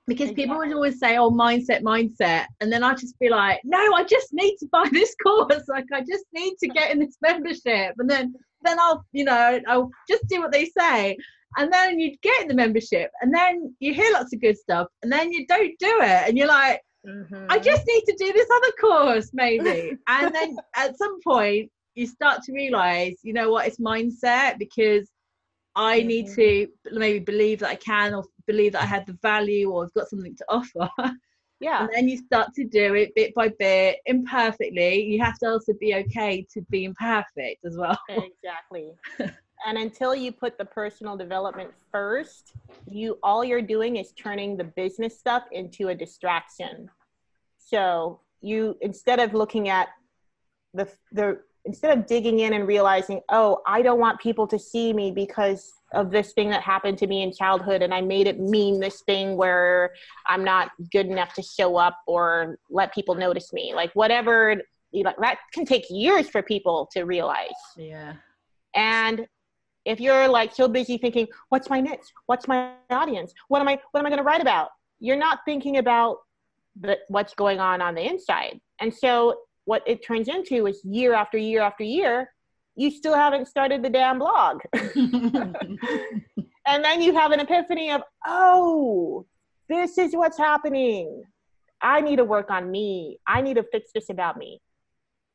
[0.07, 3.79] Because people would always say oh mindset mindset and then i just be like no
[3.95, 5.63] i just need to buy this course.
[5.67, 7.95] Like i just need to get in this membership.
[7.97, 11.17] And then then i'll you know i'll just do what they say.
[11.57, 14.87] And then you get in the membership and then you hear lots of good stuff
[15.01, 16.27] and then you don't do it.
[16.27, 17.45] And you're like Mm-hmm.
[17.49, 19.97] I just need to do this other course, maybe.
[20.07, 25.09] and then at some point, you start to realize, you know what, it's mindset because
[25.75, 26.07] I mm-hmm.
[26.07, 29.85] need to maybe believe that I can or believe that I have the value or
[29.85, 30.89] I've got something to offer.
[31.61, 31.83] Yeah.
[31.83, 35.03] And then you start to do it bit by bit, imperfectly.
[35.03, 37.97] You have to also be okay to be imperfect as well.
[38.09, 38.91] Exactly.
[39.65, 42.53] and until you put the personal development first
[42.89, 46.89] you all you're doing is turning the business stuff into a distraction
[47.57, 49.89] so you instead of looking at
[50.73, 54.93] the the instead of digging in and realizing, oh, I don't want people to see
[54.93, 58.39] me because of this thing that happened to me in childhood and I made it
[58.39, 59.93] mean this thing where
[60.27, 63.73] I'm not good enough to show up or let people notice me.
[63.75, 64.61] Like whatever
[64.93, 67.49] that can take years for people to realize.
[67.75, 68.13] Yeah.
[68.75, 69.27] And
[69.85, 72.11] if you're like so busy thinking, what's my niche?
[72.25, 73.33] What's my audience?
[73.47, 74.69] What am I what am I going to write about?
[74.99, 76.17] You're not thinking about
[76.79, 78.59] the, what's going on on the inside.
[78.79, 82.31] And so what it turns into is year after year after year,
[82.75, 84.61] you still haven't started the damn blog.
[84.73, 85.55] and
[86.65, 89.25] then you have an epiphany of, oh,
[89.69, 91.23] this is what's happening.
[91.81, 93.19] I need to work on me.
[93.27, 94.61] I need to fix this about me.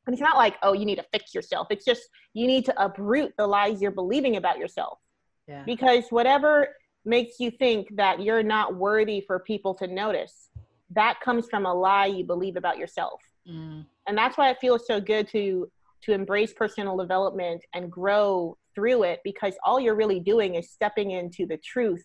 [0.05, 1.67] And it's not like, oh, you need to fix yourself.
[1.69, 4.99] It's just you need to uproot the lies you're believing about yourself.
[5.47, 5.63] Yeah.
[5.65, 6.69] Because whatever
[7.05, 10.49] makes you think that you're not worthy for people to notice,
[10.91, 13.21] that comes from a lie you believe about yourself.
[13.47, 13.85] Mm.
[14.07, 15.69] And that's why it feels so good to
[16.03, 21.11] to embrace personal development and grow through it because all you're really doing is stepping
[21.11, 22.03] into the truth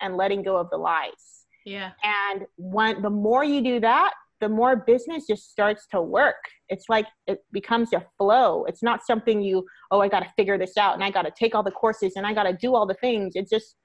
[0.00, 1.44] and letting go of the lies.
[1.64, 1.92] Yeah.
[2.02, 6.36] And when the more you do that, the more business just starts to work.
[6.68, 8.64] It's like it becomes a flow.
[8.64, 11.32] It's not something you, oh, I got to figure this out and I got to
[11.38, 13.32] take all the courses and I got to do all the things.
[13.34, 13.76] It's just,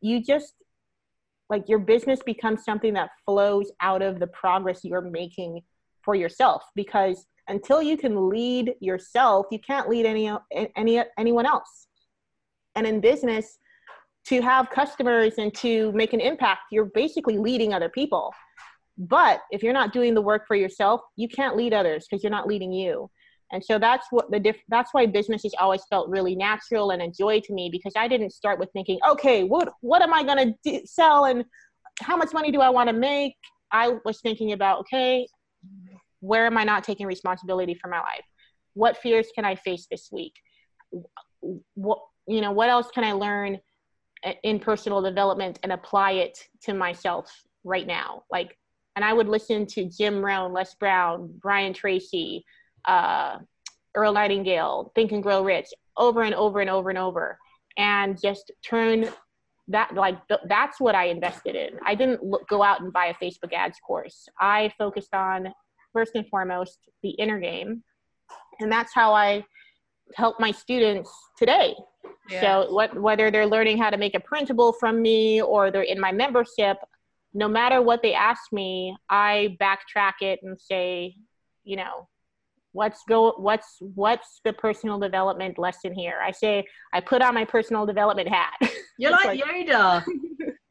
[0.00, 0.54] you just,
[1.50, 5.60] like your business becomes something that flows out of the progress you're making
[6.02, 10.30] for yourself because until you can lead yourself you can't lead any
[10.76, 11.88] any anyone else
[12.74, 13.58] and in business
[14.26, 18.32] to have customers and to make an impact you're basically leading other people
[18.96, 22.30] but if you're not doing the work for yourself you can't lead others because you're
[22.30, 23.10] not leading you
[23.52, 27.02] and so that's what the diff- that's why business has always felt really natural and
[27.02, 30.22] a joy to me because i didn't start with thinking okay what what am i
[30.22, 31.44] going to sell and
[32.00, 33.34] how much money do i want to make
[33.72, 35.26] i was thinking about okay
[36.24, 38.24] where am I not taking responsibility for my life?
[38.72, 40.32] What fears can I face this week?
[41.74, 43.58] What you know, what else can I learn
[44.42, 47.30] in personal development and apply it to myself
[47.62, 48.22] right now?
[48.32, 48.56] Like,
[48.96, 52.44] and I would listen to Jim Rohn, Les Brown, Brian Tracy,
[52.86, 53.38] uh,
[53.94, 57.38] Earl Nightingale, Think and Grow Rich, over and over and over and over,
[57.76, 59.08] and just turn
[59.68, 61.78] that like th- that's what I invested in.
[61.84, 64.28] I didn't look, go out and buy a Facebook ads course.
[64.38, 65.52] I focused on
[65.94, 67.82] first and foremost the inner game
[68.60, 69.42] and that's how i
[70.14, 71.74] help my students today
[72.28, 72.40] yeah.
[72.40, 75.98] so what whether they're learning how to make a printable from me or they're in
[75.98, 76.76] my membership
[77.34, 81.14] no matter what they ask me i backtrack it and say
[81.64, 82.08] you know
[82.72, 87.44] what's go what's what's the personal development lesson here i say i put on my
[87.44, 88.54] personal development hat
[88.98, 90.02] you're like, like yoda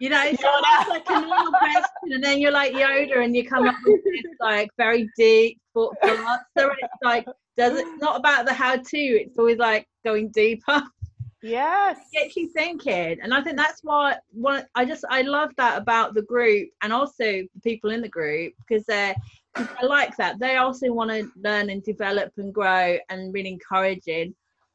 [0.04, 0.90] You know, it's Yoda.
[0.90, 4.34] like a normal question, and then you're like Yoda, and you come up with this
[4.42, 6.76] like very deep, thoughtful answer.
[6.78, 8.98] It's like, does it not about the how-to?
[8.98, 10.84] It's always like going deeper.
[11.44, 14.66] Yes, it gets you thinking, and I think that's why one.
[14.76, 18.54] I just I love that about the group, and also the people in the group
[18.66, 19.16] because they're.
[19.56, 24.34] I like that they also want to learn and develop and grow and really encouraging.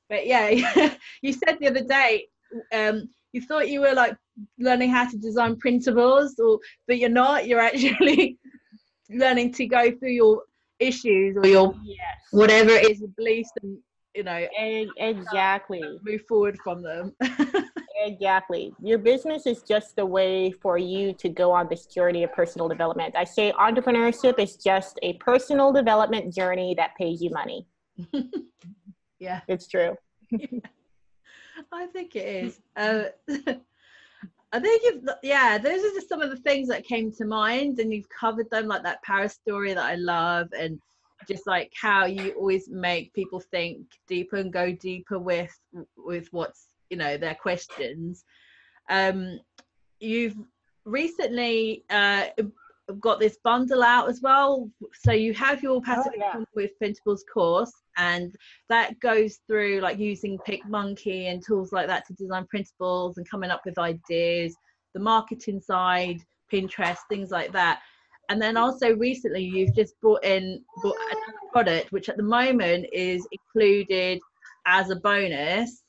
[0.09, 0.51] But yeah,
[1.23, 2.29] you said the other day
[2.73, 4.17] um, you thought you were like
[4.59, 8.39] learning how to design printables or but you're not you're actually
[9.11, 10.43] learning to go through your
[10.79, 11.99] issues or your yes.
[12.31, 13.79] whatever it is beliefs and
[14.19, 14.47] you know
[14.97, 15.81] exactly.
[16.03, 17.15] move forward from them.
[18.01, 18.73] Exactly.
[18.81, 22.69] Your business is just a way for you to go on this journey of personal
[22.69, 23.17] development.
[23.17, 27.67] I say entrepreneurship is just a personal development journey that pays you money.
[29.21, 29.41] Yeah.
[29.49, 29.97] It's true.
[31.73, 32.61] I think it is.
[32.77, 33.07] Uh,
[34.53, 37.81] I think you've, yeah, those are just some of the things that came to mind,
[37.81, 40.81] and you've covered them, like that Paris story that I love, and
[41.27, 45.57] just like how you always make people think deeper and go deeper with
[45.97, 48.25] with what's you know their questions.
[48.91, 49.41] Um,
[50.01, 50.37] you've
[50.85, 52.27] recently uh,
[53.01, 54.71] got this bundle out as well.
[54.95, 56.45] So you have your passive oh, yeah.
[56.55, 58.35] with printables course, and
[58.69, 63.51] that goes through like using PicMonkey and tools like that to design printables and coming
[63.51, 64.57] up with ideas,
[64.95, 66.21] the marketing side,
[66.53, 67.81] Pinterest, things like that.
[68.29, 72.87] And then also recently you've just brought in brought another product which at the moment
[72.93, 74.21] is included
[74.67, 75.83] as a bonus.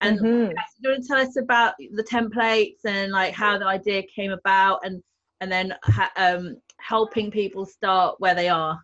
[0.00, 0.48] And mm-hmm.
[0.48, 4.32] do you want to tell us about the templates and like how the idea came
[4.32, 5.02] about and
[5.40, 8.78] and then ha- um, helping people start where they are?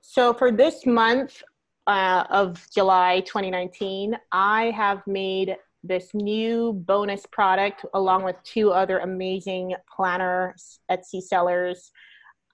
[0.00, 1.42] So for this month
[1.86, 8.98] uh, of July 2019, I have made this new bonus product along with two other
[8.98, 10.54] amazing planner
[10.90, 11.90] Etsy sellers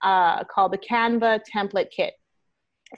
[0.02, 2.14] uh, called the Canva Template Kit.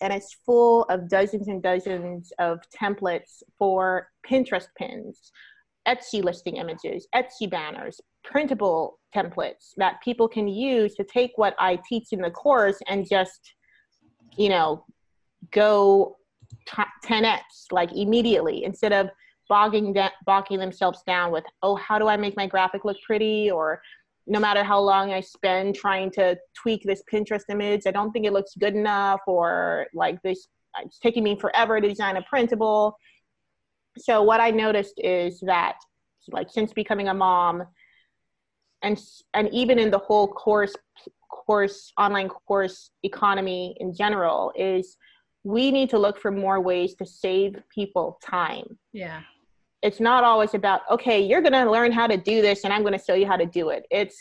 [0.01, 5.33] and it's full of dozens and dozens of templates for Pinterest pins,
[5.89, 11.79] Etsy listing images, Etsy banners, printable templates that people can use to take what I
[11.89, 13.55] teach in the course and just,
[14.37, 14.85] you know,
[15.51, 16.17] go
[16.69, 17.41] 10x
[17.73, 19.09] like immediately instead of
[19.51, 19.95] bogging
[20.25, 23.83] bogging themselves down with oh how do I make my graphic look pretty or
[24.31, 28.27] no matter how long I spend trying to tweak this Pinterest image, I don't think
[28.27, 30.47] it looks good enough, or like this,
[30.79, 32.97] it's taking me forever to design a printable.
[33.99, 35.77] So what I noticed is that,
[36.29, 37.65] like, since becoming a mom,
[38.83, 38.99] and
[39.35, 40.75] and even in the whole course
[41.29, 44.97] course online course economy in general, is
[45.43, 48.79] we need to look for more ways to save people time.
[48.93, 49.23] Yeah
[49.83, 52.83] it's not always about okay you're going to learn how to do this and i'm
[52.83, 53.87] going to show you how to do it.
[53.91, 54.17] It's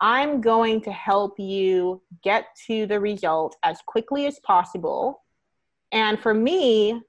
[0.00, 5.22] i'm going to help you get to the result as quickly as possible.
[5.92, 7.00] And for me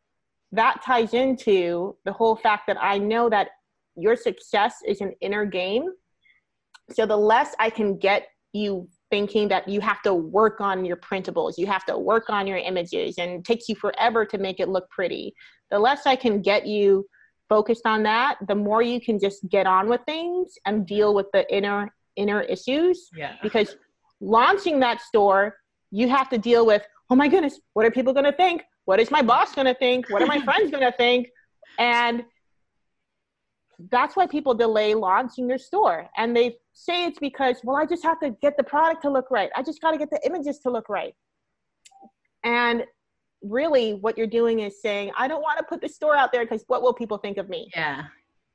[0.52, 3.50] that ties into the whole fact that i know that
[3.96, 5.86] your success is an inner game.
[6.92, 10.98] So the less i can get you thinking that you have to work on your
[10.98, 14.60] printables you have to work on your images and it takes you forever to make
[14.60, 15.34] it look pretty
[15.70, 17.06] the less i can get you
[17.50, 21.28] focused on that, the more you can just get on with things and deal with
[21.34, 23.10] the inner inner issues.
[23.16, 23.36] Yeah.
[23.44, 23.76] Because
[24.22, 25.56] launching that store,
[25.92, 28.64] you have to deal with, oh my goodness, what are people going to think?
[28.86, 30.10] What is my boss going to think?
[30.10, 31.28] What are my friends going to think?
[31.78, 32.24] And
[33.92, 36.08] that's why people delay launching their store.
[36.16, 39.30] And they say it's because, well, I just have to get the product to look
[39.32, 39.50] right.
[39.56, 41.14] I just got to get the images to look right.
[42.44, 42.86] And
[43.50, 46.44] really what you're doing is saying, I don't want to put the store out there
[46.44, 47.70] because what will people think of me?
[47.76, 48.04] Yeah.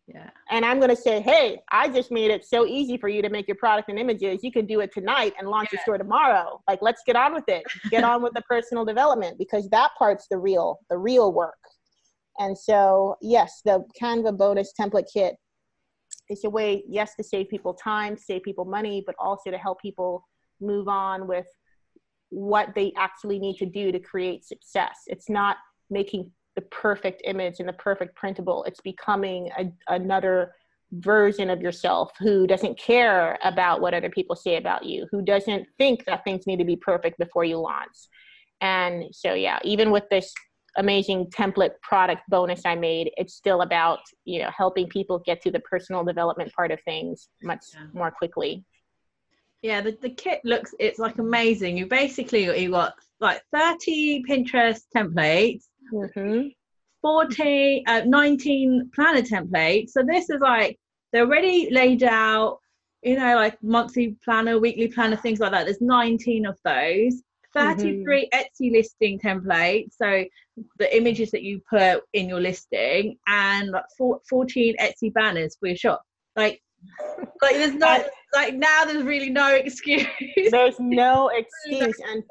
[0.06, 0.30] Yeah.
[0.50, 3.28] And I'm going to say, hey, I just made it so easy for you to
[3.28, 4.40] make your product and images.
[4.42, 5.76] You can do it tonight and launch yeah.
[5.76, 6.60] your store tomorrow.
[6.68, 7.62] Like, let's get on with it.
[7.90, 11.54] Get on with the personal development because that part's the real, the real work.
[12.38, 15.36] And so, yes, the Canva bonus template kit
[16.28, 19.80] is a way, yes, to save people time, save people money, but also to help
[19.80, 20.26] people
[20.60, 21.46] move on with
[22.30, 25.00] what they actually need to do to create success.
[25.06, 25.56] It's not
[25.90, 28.64] making the perfect image and the perfect printable.
[28.64, 30.54] It's becoming a, another
[30.92, 35.66] version of yourself who doesn't care about what other people say about you, who doesn't
[35.78, 37.96] think that things need to be perfect before you launch.
[38.60, 40.32] And so, yeah, even with this
[40.76, 45.50] amazing template product bonus I made, it's still about, you know, helping people get to
[45.50, 47.86] the personal development part of things much yeah.
[47.92, 48.64] more quickly.
[49.62, 51.76] Yeah, the, the kit looks it's like amazing.
[51.76, 56.48] You basically you got like 30 Pinterest templates, mm-hmm.
[57.02, 59.90] 40, uh, 19 planner templates.
[59.90, 60.78] So this is like
[61.12, 62.58] they're already laid out,
[63.02, 65.64] you know, like monthly planner, weekly planner, things like that.
[65.64, 67.22] There's 19 of those.
[67.52, 68.38] 33 mm-hmm.
[68.38, 70.24] Etsy listing templates, so
[70.78, 73.84] the images that you put in your listing, and like
[74.28, 76.02] 14 Etsy banners for your shop.
[76.36, 76.62] Like
[77.42, 78.04] like there's no
[78.34, 80.06] like now there's really no excuse.
[80.50, 82.22] There's no excuse and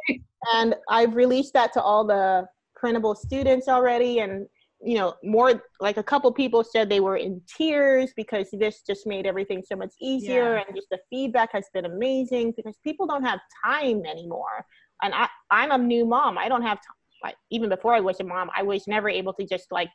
[0.53, 2.45] and i've released that to all the
[2.75, 4.47] printable students already and
[4.81, 9.05] you know more like a couple people said they were in tears because this just
[9.05, 10.63] made everything so much easier yeah.
[10.65, 14.65] and just the feedback has been amazing because people don't have time anymore.
[15.01, 16.37] And i i'm a new mom.
[16.37, 19.33] I don't have time like, even before i was a mom i was never able
[19.33, 19.89] to just like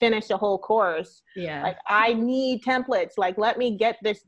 [0.00, 1.22] finish a whole course.
[1.36, 1.62] Yeah.
[1.62, 3.12] Like I need templates.
[3.16, 4.22] Like let me get this.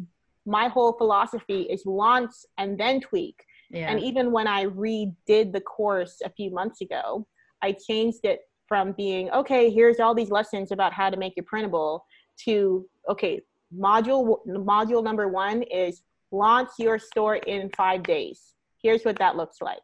[0.47, 3.37] My whole philosophy is launch and then tweak.
[3.71, 3.91] Yeah.
[3.91, 7.27] And even when I redid the course a few months ago,
[7.63, 9.71] I changed it from being okay.
[9.71, 12.05] Here's all these lessons about how to make your printable
[12.45, 13.41] to okay.
[13.77, 16.03] Module module number one is
[16.33, 18.55] launch your store in five days.
[18.83, 19.79] Here's what that looks like.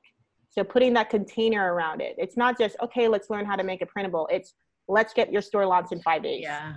[0.50, 2.14] So putting that container around it.
[2.18, 3.08] It's not just okay.
[3.08, 4.26] Let's learn how to make a printable.
[4.32, 4.54] It's
[4.88, 6.42] let's get your store launched in five days.
[6.42, 6.74] Yeah.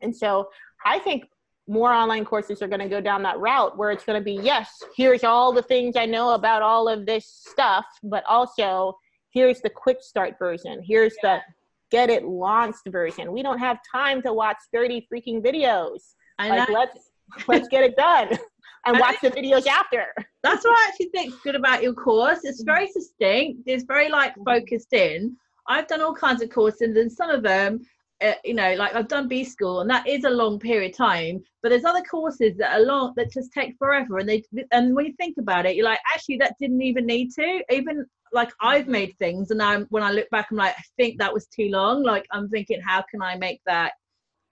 [0.00, 0.48] And so
[0.84, 1.24] I think
[1.68, 4.34] more online courses are going to go down that route where it's going to be
[4.42, 8.98] yes, here's all the things I know about all of this stuff, but also
[9.30, 10.82] here's the quick start version.
[10.82, 11.36] Here's yeah.
[11.36, 11.42] the
[11.90, 13.32] get it launched version.
[13.32, 16.14] We don't have time to watch 30 freaking videos.
[16.38, 16.74] I like know.
[16.74, 17.10] let's
[17.46, 18.30] let's get it done
[18.86, 20.06] and watch the videos after.
[20.42, 22.40] That's what I actually think good about your course.
[22.44, 22.72] It's mm-hmm.
[22.72, 23.62] very succinct.
[23.66, 24.44] It's very like mm-hmm.
[24.44, 25.36] focused in.
[25.66, 27.80] I've done all kinds of courses, and some of them,
[28.20, 30.96] uh, you know, like I've done B school, and that is a long period of
[30.96, 31.42] time.
[31.62, 34.42] But there's other courses that are long that just take forever, and they
[34.72, 37.62] and when you think about it, you're like, actually, that didn't even need to.
[37.70, 41.18] Even like I've made things, and I'm when I look back, I'm like, I think
[41.18, 42.02] that was too long.
[42.02, 43.92] Like I'm thinking, how can I make that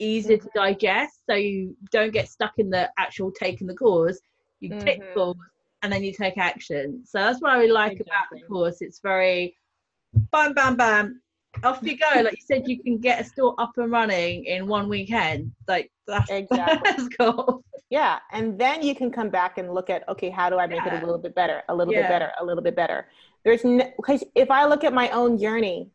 [0.01, 4.19] easier to digest so you don't get stuck in the actual taking the course.
[4.61, 5.15] You mm-hmm.
[5.15, 5.37] course
[5.83, 7.03] and then you take action.
[7.07, 8.11] So that's what I really like exactly.
[8.11, 8.79] about the course.
[8.81, 9.57] It's very
[10.15, 11.23] bam, bam, bam,
[11.65, 12.23] off you go.
[12.23, 15.53] Like you said, you can get a store up and running in one weekend.
[15.69, 16.91] Like that's Exactly.
[16.97, 17.65] that's cool.
[17.91, 20.85] Yeah, and then you can come back and look at okay, how do I make
[20.87, 22.03] it a little bit better, a little Yeah.
[22.03, 23.09] bit better, a little bit better.
[23.45, 25.91] There's because if I look at my own journey,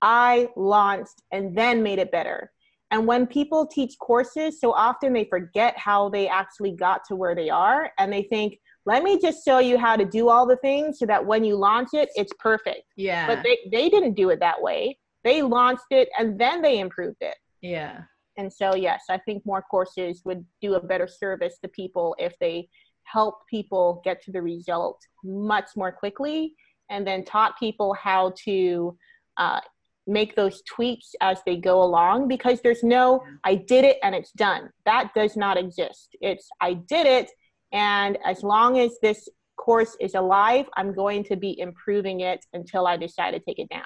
[0.00, 2.52] I launched and then made it better.
[2.90, 7.34] And when people teach courses, so often they forget how they actually got to where
[7.34, 10.56] they are, and they think, "Let me just show you how to do all the
[10.56, 13.26] things so that when you launch it, it's perfect." Yeah.
[13.26, 14.98] But they they didn't do it that way.
[15.22, 17.36] They launched it and then they improved it.
[17.62, 18.02] yeah.
[18.36, 22.34] And so, yes, I think more courses would do a better service to people if
[22.40, 22.68] they
[23.04, 26.54] help people get to the result much more quickly
[26.90, 28.98] and then taught people how to
[29.36, 29.60] uh,
[30.08, 34.32] make those tweaks as they go along because there's no, I did it and it's
[34.32, 34.68] done.
[34.84, 36.16] That does not exist.
[36.20, 37.30] It's, I did it.
[37.74, 42.86] And as long as this course is alive, I'm going to be improving it until
[42.86, 43.82] I decide to take it down.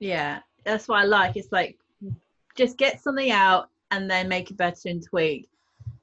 [0.00, 0.40] Yeah.
[0.64, 1.36] That's what I like.
[1.36, 1.78] It's like
[2.56, 5.48] just get something out and then make it better and tweak.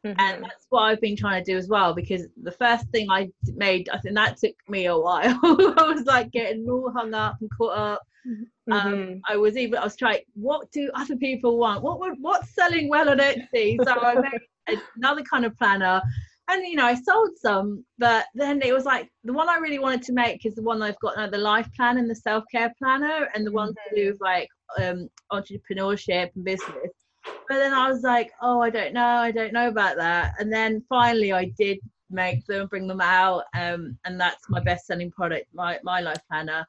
[0.03, 0.41] and Mhm.
[0.43, 3.89] that's what I've been trying to do as well because the first thing I made,
[3.89, 5.38] I think that took me a while.
[5.43, 8.01] I was like getting all hung up and caught up.
[8.25, 8.45] Mhm.
[8.71, 11.84] Um, I was even I was trying, what do other people want?
[11.84, 13.84] What would what's selling well on Etsy?
[13.84, 14.15] So I
[14.69, 16.01] made another kind of planner,
[16.50, 19.80] and you know I sold some, but then it was like the one I really
[19.80, 22.43] wanted to make is the one I've got now, the life plan and the self
[22.52, 24.48] care planner, and the one to do with like
[24.82, 26.91] um, entrepreneurship and business.
[27.24, 30.34] But then I was like, oh, I don't know, I don't know about that.
[30.39, 31.80] And then finally, I did
[32.10, 36.22] make them, bring them out, um, and that's my best selling product, my my life
[36.30, 36.66] planner.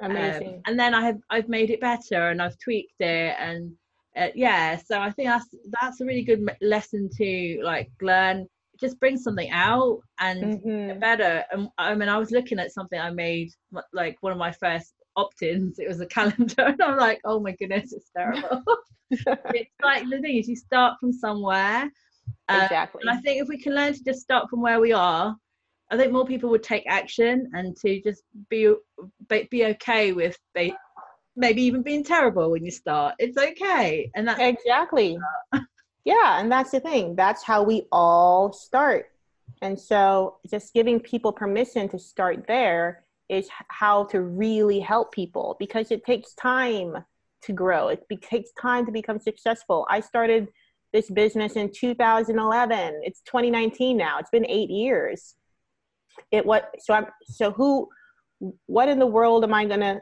[0.00, 0.62] Um, Amazing.
[0.66, 3.72] and then I have I've made it better and I've tweaked it and
[4.16, 8.46] uh, yeah, so I think that's that's a really good lesson to like learn.
[8.80, 11.00] Just bring something out and Mhm.
[11.00, 11.44] better.
[11.50, 13.50] And I mean, I was looking at something I made
[13.92, 15.78] like one of my first opt-ins.
[15.78, 18.62] It was a calendar, and I'm like, oh my goodness, it's terrible.
[19.10, 21.90] it's like the thing is, you start from somewhere.
[22.48, 23.02] Uh, exactly.
[23.02, 25.36] and I think if we can learn to just start from where we are,
[25.90, 28.72] I think more people would take action and to just be
[29.28, 30.36] be, be okay with
[31.36, 33.14] maybe even being terrible when you start.
[33.18, 35.18] It's okay, and that's exactly.
[36.06, 37.16] Yeah, and that's the thing.
[37.16, 39.10] That's how we all start.
[39.60, 45.56] And so just giving people permission to start there is how to really help people
[45.58, 47.04] because it takes time
[47.42, 47.88] to grow.
[47.88, 49.84] It takes time to become successful.
[49.90, 50.46] I started
[50.92, 53.00] this business in 2011.
[53.02, 54.20] It's 2019 now.
[54.20, 55.34] It's been 8 years.
[56.30, 57.88] It what so I'm so who
[58.66, 60.00] what in the world am I going to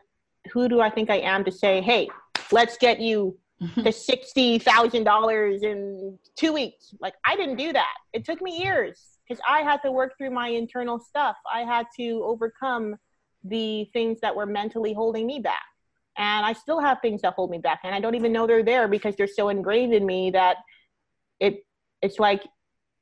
[0.52, 2.08] who do I think I am to say, "Hey,
[2.52, 3.38] let's get you
[3.76, 6.94] the sixty thousand dollars in two weeks.
[7.00, 7.94] Like I didn't do that.
[8.12, 11.36] It took me years because I had to work through my internal stuff.
[11.52, 12.96] I had to overcome
[13.42, 15.62] the things that were mentally holding me back.
[16.16, 18.62] And I still have things that hold me back, and I don't even know they're
[18.62, 20.58] there because they're so ingrained in me that
[21.40, 21.64] it
[22.02, 22.44] it's like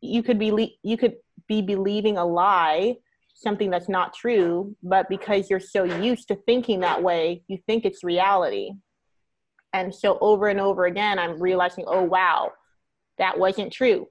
[0.01, 1.17] you could be you could
[1.49, 2.95] be believing a lie
[3.35, 7.85] something that's not true but because you're so used to thinking that way you think
[7.85, 8.71] it's reality
[9.73, 12.53] and so over and over again, I'm realizing, oh wow,
[13.19, 14.07] that wasn't true.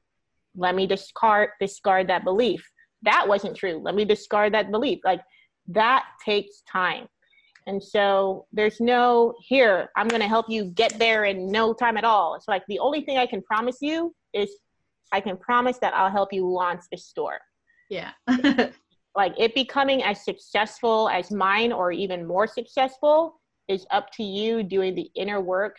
[0.55, 2.67] Let me discard discard that belief.
[3.03, 3.79] That wasn't true.
[3.83, 4.99] Let me discard that belief.
[5.03, 5.21] Like
[5.69, 7.07] that takes time.
[7.67, 12.03] And so there's no here, I'm gonna help you get there in no time at
[12.03, 12.35] all.
[12.35, 14.51] It's like the only thing I can promise you is
[15.11, 17.39] I can promise that I'll help you launch the store
[17.91, 18.11] yeah,
[19.15, 24.63] like it becoming as successful as mine or even more successful is up to you
[24.63, 25.77] doing the inner work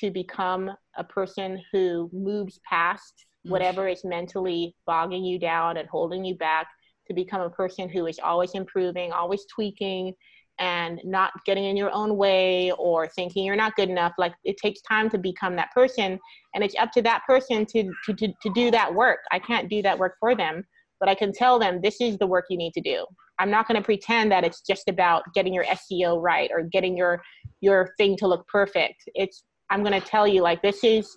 [0.00, 3.50] to become a person who moves past Mm.
[3.50, 6.66] whatever is mentally bogging you down and holding you back
[7.06, 10.14] to become a person who is always improving always tweaking
[10.60, 14.56] and not getting in your own way or thinking you're not good enough like it
[14.56, 16.18] takes time to become that person
[16.54, 19.68] and it's up to that person to to, to, to do that work i can't
[19.68, 20.64] do that work for them
[21.04, 23.04] but I can tell them this is the work you need to do.
[23.38, 26.96] I'm not going to pretend that it's just about getting your SEO right or getting
[26.96, 27.22] your
[27.60, 29.02] your thing to look perfect.
[29.14, 31.16] It's I'm going to tell you like this is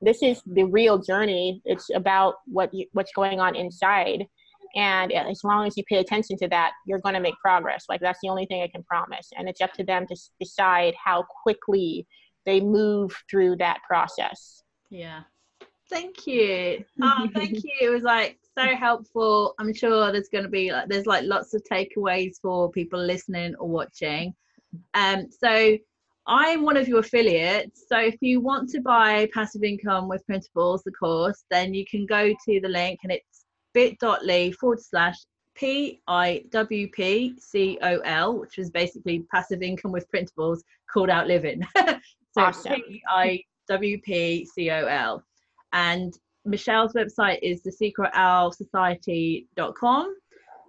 [0.00, 1.60] this is the real journey.
[1.64, 4.24] It's about what you, what's going on inside.
[4.76, 7.86] And as long as you pay attention to that, you're going to make progress.
[7.88, 9.28] Like that's the only thing I can promise.
[9.36, 12.06] And it's up to them to decide how quickly
[12.46, 14.62] they move through that process.
[14.90, 15.22] yeah.
[15.90, 16.84] Thank you.
[17.00, 17.72] Oh, thank you.
[17.80, 19.54] It was like so helpful.
[19.58, 23.54] I'm sure there's going to be like there's like lots of takeaways for people listening
[23.56, 24.34] or watching.
[24.94, 25.76] Um, so
[26.26, 27.84] I'm one of your affiliates.
[27.88, 32.04] So if you want to buy Passive Income with Printables, the course, then you can
[32.04, 35.16] go to the link and it's bit.ly forward slash
[35.54, 40.60] P I W P C O L, which is basically passive income with printables
[40.92, 41.66] called out living.
[41.76, 41.96] so
[42.36, 42.74] Awesome.
[42.74, 45.24] P I W P C O L.
[45.72, 46.12] And
[46.44, 50.14] Michelle's website is the secret owl society.com.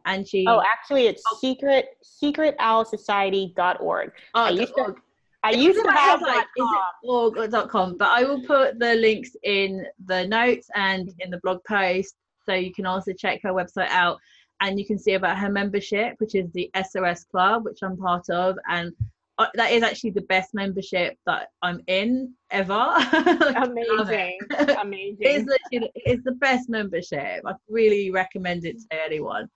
[0.05, 1.37] And she Oh, actually, it's Oh.
[1.39, 4.11] secret secretowlsociety.org.
[4.35, 5.01] oh, I used to- org.
[5.41, 6.65] I It's used to have like, is
[7.03, 11.09] it org or dot com, but I will put the links in the notes and
[11.19, 14.19] in the blog post, so you can also check her website out,
[14.59, 18.29] and you can see about her membership, which is the SOS Club, which I'm part
[18.29, 18.93] of, and
[19.39, 22.73] uh, that is actually the best membership that I'm in ever.
[22.73, 24.35] I love it.
[24.81, 27.41] amazing, It is literally it's the best membership.
[27.45, 29.47] I really recommend it to anyone.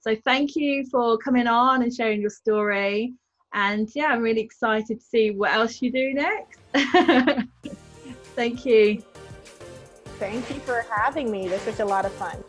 [0.00, 3.14] So thank you for coming on and sharing your story.
[3.54, 6.58] And yeah, I'm really excited to see what else you do next.
[8.36, 9.02] thank you.
[10.18, 11.48] Thank you for having me.
[11.48, 12.44] This was a lot of fun.